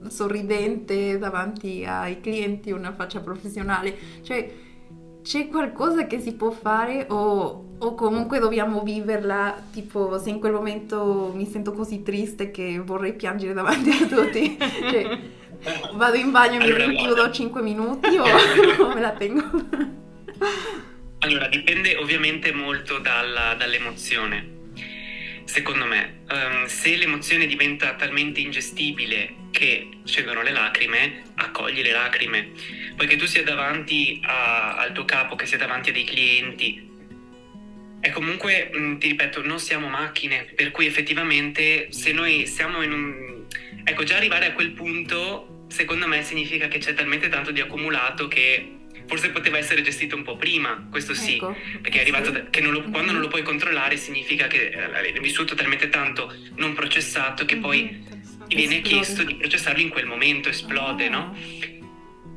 [0.08, 4.50] sorridente davanti ai clienti, una faccia professionale, cioè
[5.22, 10.52] c'è qualcosa che si può fare o, o, comunque dobbiamo viverla, tipo se in quel
[10.52, 15.18] momento mi sento così triste che vorrei piangere davanti a tutti, cioè
[15.94, 18.24] vado in bagno e allora, mi rinchiudo 5 minuti o,
[18.94, 19.68] me la tengo?
[21.20, 24.60] Allora, dipende ovviamente molto dalla, dall'emozione.
[25.44, 32.50] Secondo me, um, se l'emozione diventa talmente ingestibile che scendono le lacrime, accogli le lacrime.
[32.96, 36.90] Poiché tu sia davanti a, al tuo capo, che sia davanti a dei clienti,
[38.04, 43.44] e comunque, ti ripeto, non siamo macchine, per cui effettivamente se noi siamo in un...
[43.84, 48.28] Ecco, già arrivare a quel punto, secondo me, significa che c'è talmente tanto di accumulato
[48.28, 48.76] che
[49.06, 52.60] forse poteva essere gestito un po' prima, questo sì, ecco, perché è arrivato da, che
[52.60, 56.72] non lo, quando non lo puoi controllare significa che eh, hai vissuto talmente tanto non
[56.74, 58.88] processato che poi mm-hmm, ti viene esplode.
[58.88, 61.10] chiesto di processarlo in quel momento, esplode, oh.
[61.10, 61.36] no?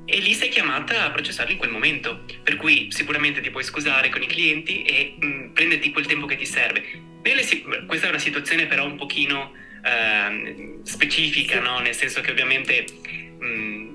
[0.08, 4.10] E lì sei chiamata a processarlo in quel momento, per cui sicuramente ti puoi scusare
[4.10, 6.84] con i clienti e mh, mm, prenderti quel tempo che ti serve.
[7.24, 7.44] Nelle,
[7.88, 9.54] questa è una situazione però un pochino
[9.86, 11.80] eh, specifica, no?
[11.80, 12.86] nel senso che ovviamente...
[13.40, 13.86] Mh,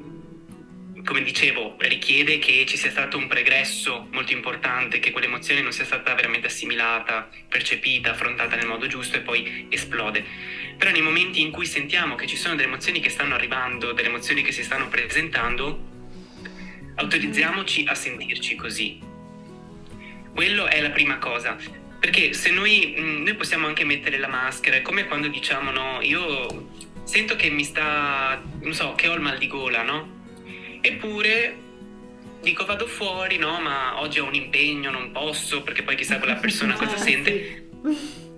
[1.04, 5.84] come dicevo, richiede che ci sia stato un pregresso molto importante, che quell'emozione non sia
[5.84, 10.24] stata veramente assimilata, percepita, affrontata nel modo giusto e poi esplode.
[10.76, 14.08] Però nei momenti in cui sentiamo che ci sono delle emozioni che stanno arrivando, delle
[14.08, 15.88] emozioni che si stanno presentando,
[16.96, 19.00] autorizziamoci a sentirci così.
[20.32, 21.79] Quello è la prima cosa.
[22.00, 25.98] Perché se noi, mm, noi possiamo anche mettere la maschera, è come quando diciamo no,
[26.00, 26.68] io
[27.04, 30.18] sento che mi sta, non so, che ho il mal di gola, no?
[30.80, 31.68] Eppure
[32.40, 36.36] dico vado fuori, no, ma oggi ho un impegno, non posso, perché poi chissà quella
[36.36, 37.68] persona cosa sente.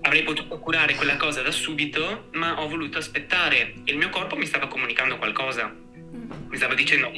[0.00, 3.74] Avrei potuto curare quella cosa da subito, ma ho voluto aspettare.
[3.84, 5.72] Il mio corpo mi stava comunicando qualcosa.
[6.48, 7.12] Mi stava dicendo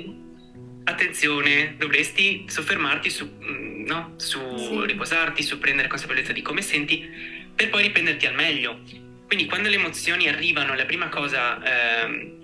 [0.85, 4.87] attenzione, dovresti soffermarti su, mm, no, su sì.
[4.87, 7.09] riposarti, su prendere consapevolezza di come senti,
[7.55, 8.81] per poi riprenderti al meglio.
[9.27, 12.39] Quindi quando le emozioni arrivano, la prima cosa eh,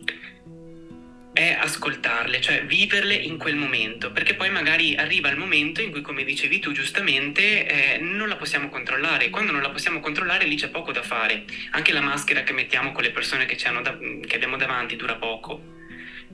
[1.33, 6.01] è ascoltarle, cioè viverle in quel momento, perché poi magari arriva il momento in cui,
[6.01, 9.31] come dicevi tu giustamente, eh, non la possiamo controllare.
[9.31, 11.45] Quando non la possiamo controllare lì c'è poco da fare.
[11.73, 15.79] Anche la maschera che mettiamo con le persone che, da- che abbiamo davanti dura poco,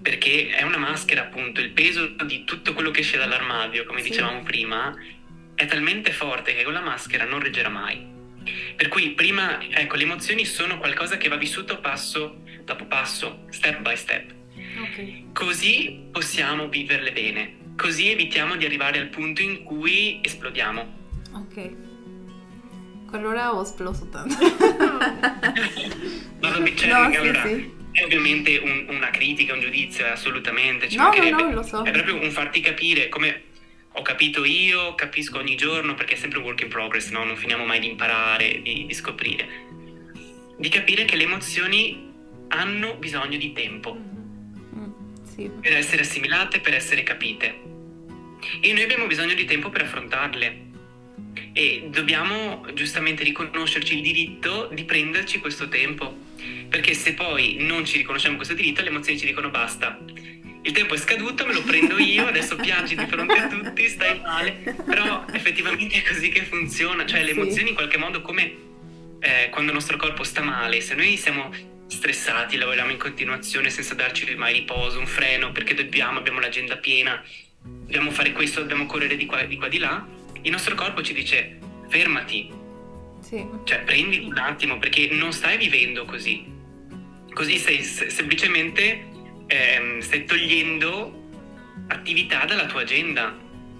[0.00, 4.10] perché è una maschera appunto, il peso di tutto quello che esce dall'armadio, come sì.
[4.10, 4.94] dicevamo prima,
[5.54, 8.14] è talmente forte che con la maschera non reggerà mai.
[8.76, 13.80] Per cui prima, ecco, le emozioni sono qualcosa che va vissuto passo dopo passo, step
[13.80, 14.34] by step.
[14.90, 15.26] Okay.
[15.32, 20.94] Così possiamo viverle bene, così evitiamo di arrivare al punto in cui esplodiamo.
[21.32, 21.70] Ok.
[23.12, 24.36] Allora ho esploso tanto.
[26.40, 27.72] no, cioè, no, sì, allora, sì.
[27.96, 30.88] È ovviamente un, una critica, un giudizio, assolutamente.
[30.88, 31.82] Ci no, no, no, lo so.
[31.82, 33.42] È proprio un farti capire come
[33.92, 37.24] ho capito io, capisco ogni giorno, perché è sempre un work in progress, no?
[37.24, 39.48] Non finiamo mai di imparare, di, di scoprire.
[40.58, 42.12] Di capire che le emozioni
[42.48, 43.94] hanno bisogno di tempo.
[43.94, 44.16] Mm
[45.36, 45.50] sì.
[45.60, 47.74] per essere assimilate, per essere capite.
[48.60, 50.64] E noi abbiamo bisogno di tempo per affrontarle.
[51.52, 56.24] E dobbiamo giustamente riconoscerci il diritto di prenderci questo tempo.
[56.68, 59.98] Perché se poi non ci riconosciamo questo diritto, le emozioni ci dicono basta.
[60.62, 64.20] Il tempo è scaduto, me lo prendo io, adesso piangi di fronte a tutti, stai
[64.20, 64.74] male.
[64.84, 67.06] Però effettivamente è così che funziona.
[67.06, 68.64] Cioè le emozioni in qualche modo come
[69.20, 71.50] eh, quando il nostro corpo sta male, se noi siamo
[71.88, 77.22] stressati, lavoriamo in continuazione senza darci mai riposo, un freno, perché dobbiamo, abbiamo l'agenda piena,
[77.62, 80.06] dobbiamo fare questo, dobbiamo correre di qua, di qua, di là,
[80.42, 81.58] il nostro corpo ci dice
[81.88, 82.50] fermati,
[83.26, 83.44] sì.
[83.64, 86.46] cioè prendi un attimo perché non stai vivendo così,
[87.32, 89.08] così stai semplicemente
[89.48, 91.24] eh, stai togliendo
[91.88, 93.36] attività dalla tua agenda,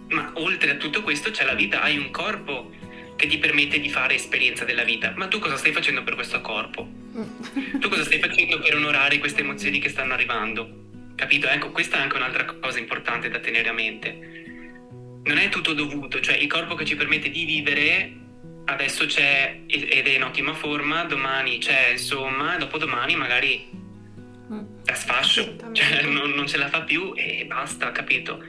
[0.08, 2.72] ma oltre a tutto questo c'è la vita, hai un corpo
[3.14, 6.40] che ti permette di fare esperienza della vita, ma tu cosa stai facendo per questo
[6.40, 7.04] corpo?
[7.80, 10.84] tu cosa stai facendo per onorare queste emozioni che stanno arrivando?
[11.14, 11.48] Capito?
[11.48, 15.20] Ecco, questa è anche un'altra cosa importante da tenere a mente.
[15.24, 18.24] Non è tutto dovuto, cioè il corpo che ci permette di vivere
[18.66, 23.84] adesso c'è ed è in ottima forma, domani c'è insomma, dopodomani magari
[24.48, 28.44] da sfascio, cioè non, non, ce la fa più e basta, capito?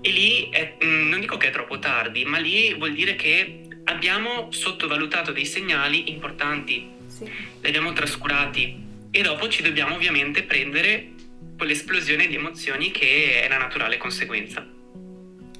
[0.00, 3.62] E lì è, mm, non dico che è troppo tardi, ma lì vuol dire che
[3.84, 7.24] abbiamo sottovalutato dei segnali importanti, sì.
[7.24, 11.12] li abbiamo trascurati e dopo ci dobbiamo ovviamente prendere
[11.56, 14.66] quell'esplosione di emozioni che è la naturale conseguenza.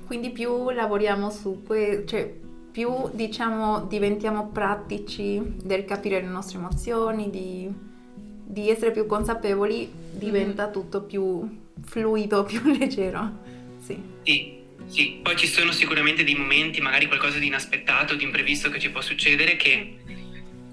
[0.07, 2.33] Quindi più lavoriamo su que- cioè
[2.79, 7.69] più diciamo diventiamo pratici del capire le nostre emozioni, di,
[8.15, 10.73] di essere più consapevoli, diventa mm-hmm.
[10.73, 13.43] tutto più fluido, più leggero.
[13.85, 14.01] Sì.
[14.23, 14.57] sì.
[14.87, 18.91] Sì, poi ci sono sicuramente dei momenti, magari qualcosa di inaspettato, di imprevisto che ci
[18.91, 19.99] può succedere che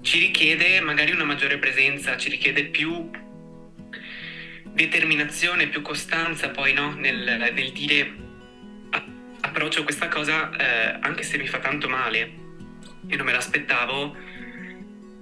[0.00, 3.10] ci richiede magari una maggiore presenza, ci richiede più
[4.72, 6.94] determinazione, più costanza poi no?
[6.94, 8.25] nel, nel, dire
[9.56, 12.30] approccio questa cosa eh, anche se mi fa tanto male
[13.08, 14.14] e non me l'aspettavo.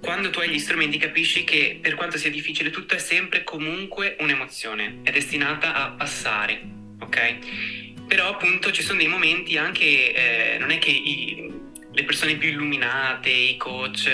[0.00, 4.16] Quando tu hai gli strumenti capisci che per quanto sia difficile tutto è sempre comunque
[4.18, 6.60] un'emozione, è destinata a passare,
[6.98, 8.06] ok?
[8.08, 11.52] Però appunto ci sono dei momenti anche, eh, non è che i,
[11.92, 14.10] le persone più illuminate, i coach,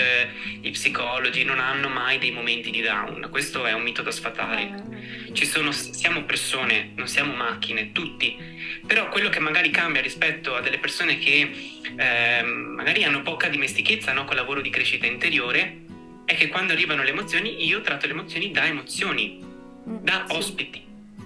[0.61, 3.27] i psicologi non hanno mai dei momenti di down.
[3.31, 4.90] Questo è un mito da sfatare.
[5.33, 8.37] Sono, siamo persone, non siamo macchine, tutti.
[8.85, 11.51] Però quello che magari cambia rispetto a delle persone che
[11.95, 15.79] eh, magari hanno poca dimestichezza no, col lavoro di crescita interiore
[16.25, 20.83] è che quando arrivano le emozioni io tratto le emozioni da emozioni, mm, da ospiti.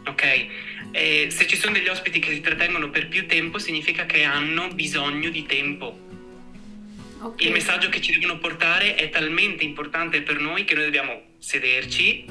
[0.07, 0.47] Ok?
[0.91, 4.69] E se ci sono degli ospiti che si trattengono per più tempo significa che hanno
[4.69, 6.03] bisogno di tempo
[7.25, 7.47] Okay.
[7.47, 12.25] Il messaggio che ci devono portare è talmente importante per noi che noi dobbiamo sederci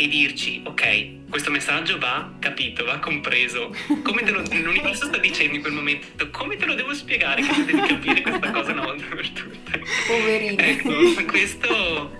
[0.00, 3.70] e dirci, ok, questo messaggio va capito, va compreso.
[4.02, 7.64] Come te lo, l'universo sta dicendo in quel momento, come te lo devo spiegare che
[7.66, 9.82] devi capire questa cosa una volta per tutte?
[10.06, 10.58] Poverino.
[10.58, 12.10] Ecco, questo,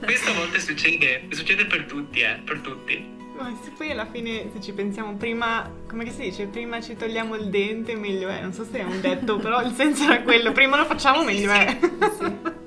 [0.00, 3.12] questo a volte succede, succede per tutti, eh, per tutti.
[3.36, 7.36] Ma se poi alla fine, se ci pensiamo, prima, come si dice, prima ci togliamo
[7.36, 8.40] il dente, meglio è.
[8.40, 11.52] Non so se è un detto, però il senso era quello, prima lo facciamo, meglio
[11.52, 11.78] è.
[12.18, 12.62] Sì.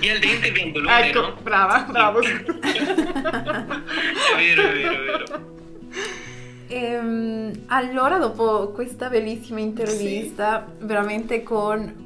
[0.00, 1.36] E al dente viene dolore, Ecco, no?
[1.42, 2.20] brava, bravo.
[2.22, 2.42] è
[4.36, 5.54] vero, è vero, è vero.
[6.68, 10.84] Ehm, allora, dopo questa bellissima intervista, sì.
[10.84, 12.05] veramente con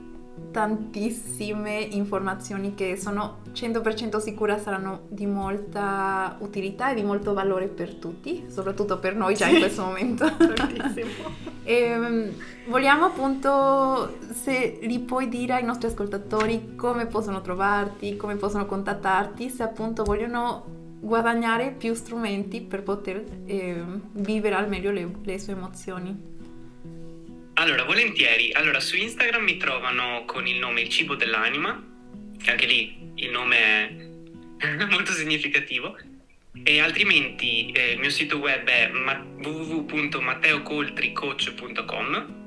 [0.50, 7.94] tantissime informazioni che sono 100% sicura saranno di molta utilità e di molto valore per
[7.94, 10.24] tutti, soprattutto per noi già in questo momento.
[11.62, 12.30] e, ehm,
[12.66, 19.48] vogliamo appunto, se li puoi dire ai nostri ascoltatori come possono trovarti, come possono contattarti,
[19.48, 23.82] se appunto vogliono guadagnare più strumenti per poter eh,
[24.12, 26.28] vivere al meglio le, le sue emozioni.
[27.60, 28.52] Allora, volentieri.
[28.52, 31.78] Allora, su Instagram mi trovano con il nome Il cibo dell'anima,
[32.42, 34.08] che anche lì il nome
[34.56, 35.94] è molto significativo.
[36.62, 42.38] E altrimenti eh, il mio sito web è ma- www.matteocoltricoach.com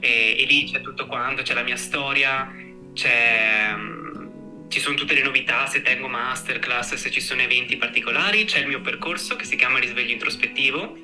[0.00, 5.22] e, e, lì c'è tutto quanto, c'è la mia storia, um, ci sono tutte le
[5.22, 9.56] novità, se tengo masterclass, se ci sono eventi particolari, c'è il mio percorso che si
[9.56, 10.96] chiama Risveglio Introspettivo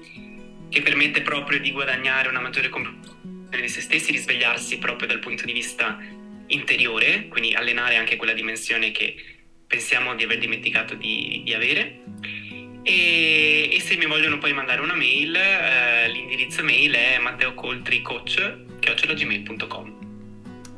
[0.72, 3.20] che permette proprio di guadagnare una maggiore comprensione
[3.60, 5.98] di se stessi, risvegliarsi proprio dal punto di vista
[6.46, 9.14] interiore, quindi allenare anche quella dimensione che
[9.66, 12.00] pensiamo di aver dimenticato di, di avere.
[12.82, 20.00] E, e, se mi vogliono poi mandare una mail, eh, l'indirizzo mail è matteocoltricoach.gmail.com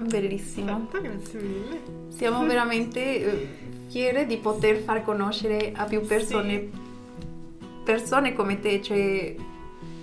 [0.01, 0.89] Bellissimo.
[0.91, 1.81] grazie mille.
[2.09, 3.47] Siamo veramente eh,
[3.89, 6.79] fiere di poter far conoscere a più persone, sì.
[7.85, 9.37] persone come te, cioè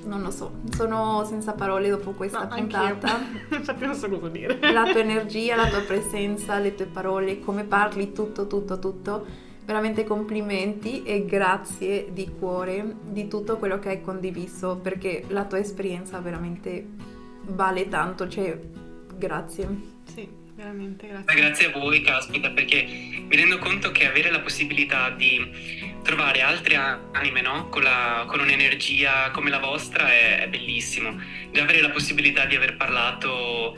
[0.05, 3.19] non lo so, sono senza parole dopo questa no, puntata.
[3.51, 4.59] Infatti non so cosa dire.
[4.71, 9.25] La tua energia, la tua presenza, le tue parole, come parli, tutto, tutto, tutto.
[9.63, 15.59] Veramente complimenti e grazie di cuore di tutto quello che hai condiviso perché la tua
[15.59, 16.85] esperienza veramente
[17.43, 18.59] vale tanto, cioè
[19.15, 19.67] grazie.
[20.03, 20.39] Sì.
[20.61, 21.35] Veramente, grazie.
[21.41, 26.75] Grazie a voi, caspita, perché mi rendo conto che avere la possibilità di trovare altre
[27.11, 27.69] anime, no?
[27.69, 31.19] Con, la, con un'energia come la vostra è, è, bellissimo.
[31.51, 33.75] Già avere la possibilità di aver parlato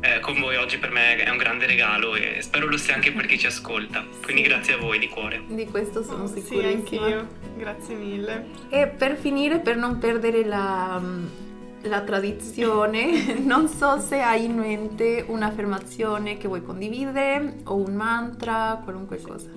[0.00, 3.12] eh, con voi oggi per me è un grande regalo e spero lo sia anche
[3.12, 4.04] per chi ci ascolta.
[4.22, 4.48] Quindi sì.
[4.48, 5.42] grazie a voi di cuore.
[5.46, 6.86] Di questo sono oh, sicurissima.
[6.86, 7.28] Sì, anch'io.
[7.56, 8.46] Grazie mille.
[8.68, 11.42] E per finire, per non perdere la
[11.86, 18.80] la tradizione, non so se hai in mente un'affermazione che vuoi condividere o un mantra,
[18.82, 19.53] qualunque cosa.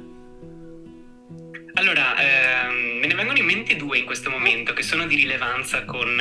[1.77, 5.85] Allora, ehm, me ne vengono in mente due in questo momento che sono di rilevanza
[5.85, 6.19] con,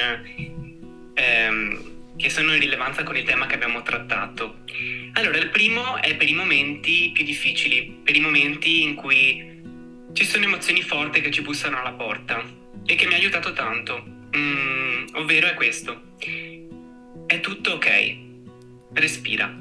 [1.14, 1.80] ehm,
[2.16, 4.58] che sono in rilevanza con il tema che abbiamo trattato.
[5.14, 9.62] Allora, il primo è per i momenti più difficili, per i momenti in cui
[10.12, 12.44] ci sono emozioni forti che ci bussano alla porta
[12.84, 16.02] e che mi ha aiutato tanto Mm, ovvero è questo.
[17.26, 18.16] È tutto ok.
[18.92, 19.54] Respira.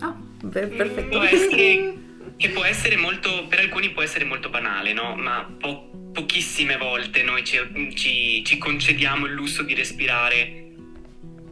[0.00, 1.18] Ah, beh, perfetto.
[1.18, 1.94] Può essere,
[2.42, 5.14] che può essere molto, per alcuni può essere molto banale, no?
[5.14, 7.56] Ma può pochissime volte noi ci,
[7.94, 10.72] ci, ci concediamo il lusso di respirare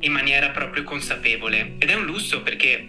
[0.01, 1.77] in maniera proprio consapevole.
[1.79, 2.89] Ed è un lusso perché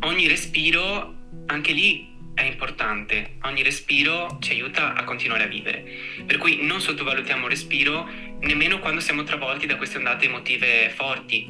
[0.00, 1.14] ogni respiro,
[1.46, 3.36] anche lì, è importante.
[3.42, 5.84] Ogni respiro ci aiuta a continuare a vivere.
[6.26, 8.10] Per cui non sottovalutiamo il respiro
[8.40, 11.46] nemmeno quando siamo travolti da queste ondate emotive forti.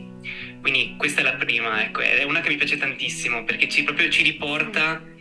[0.60, 4.10] Quindi questa è la prima, ecco, è una che mi piace tantissimo perché ci, proprio
[4.10, 5.11] ci riporta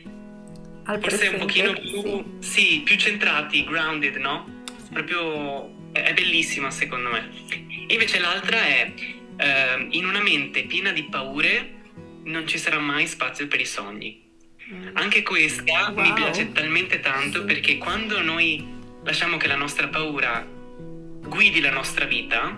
[0.83, 2.01] Al forse presente, un pochino più,
[2.39, 2.51] sì.
[2.61, 4.63] sì, più centrati, grounded, no?
[4.91, 7.29] Proprio è bellissima secondo me.
[7.87, 8.91] E invece l'altra è
[9.37, 11.79] ehm, in una mente piena di paure
[12.23, 14.19] non ci sarà mai spazio per i sogni.
[14.93, 16.13] Anche questa mi Wow.
[16.13, 17.45] piace talmente tanto Sì.
[17.45, 18.65] perché quando noi
[19.03, 20.45] lasciamo che la nostra paura
[21.23, 22.57] guidi la nostra vita,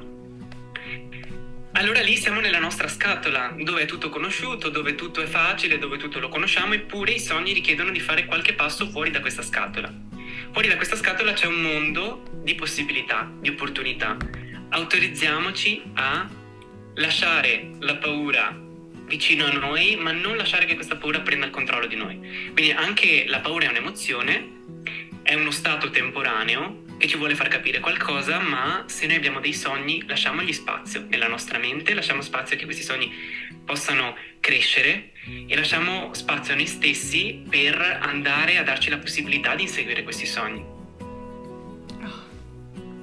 [1.73, 5.97] allora lì siamo nella nostra scatola, dove è tutto conosciuto, dove tutto è facile, dove
[5.97, 9.91] tutto lo conosciamo, eppure i sogni richiedono di fare qualche passo fuori da questa scatola.
[10.51, 14.15] Fuori da questa scatola c'è un mondo di possibilità, di opportunità.
[14.69, 16.29] Autorizziamoci a
[16.95, 18.55] lasciare la paura
[19.07, 22.17] vicino a noi, ma non lasciare che questa paura prenda il controllo di noi.
[22.53, 24.61] Quindi anche la paura è un'emozione,
[25.23, 29.53] è uno stato temporaneo che ci vuole far capire qualcosa, ma se noi abbiamo dei
[29.53, 33.11] sogni, lasciamogli spazio nella nostra mente, lasciamo spazio che questi sogni
[33.65, 35.11] possano crescere
[35.47, 40.25] e lasciamo spazio a noi stessi per andare a darci la possibilità di inseguire questi
[40.25, 40.63] sogni.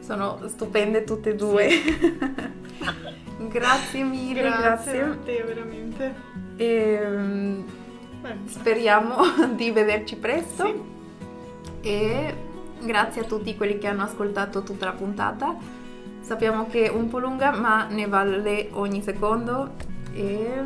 [0.00, 1.68] Sono stupende tutte e due.
[3.48, 5.04] grazie mille, Grazie, grazie.
[5.04, 6.14] Matteo, veramente.
[6.56, 7.64] Ehm,
[8.20, 9.16] Beh, speriamo
[9.56, 10.98] di vederci presto
[11.80, 12.34] e
[12.80, 15.56] grazie a tutti quelli che hanno ascoltato tutta la puntata.
[16.20, 19.74] Sappiamo che è un po' lunga ma ne vale ogni secondo
[20.12, 20.62] e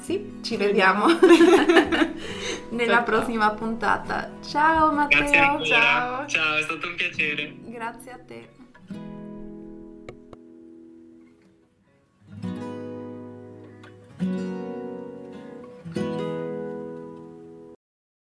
[0.00, 1.06] sì, ci vediamo,
[2.70, 4.30] nella ciao, prossima puntata.
[4.44, 6.26] Ciao Matteo, ciao.
[6.26, 7.54] Ciao, è stato un piacere.
[7.66, 8.58] Grazie a te.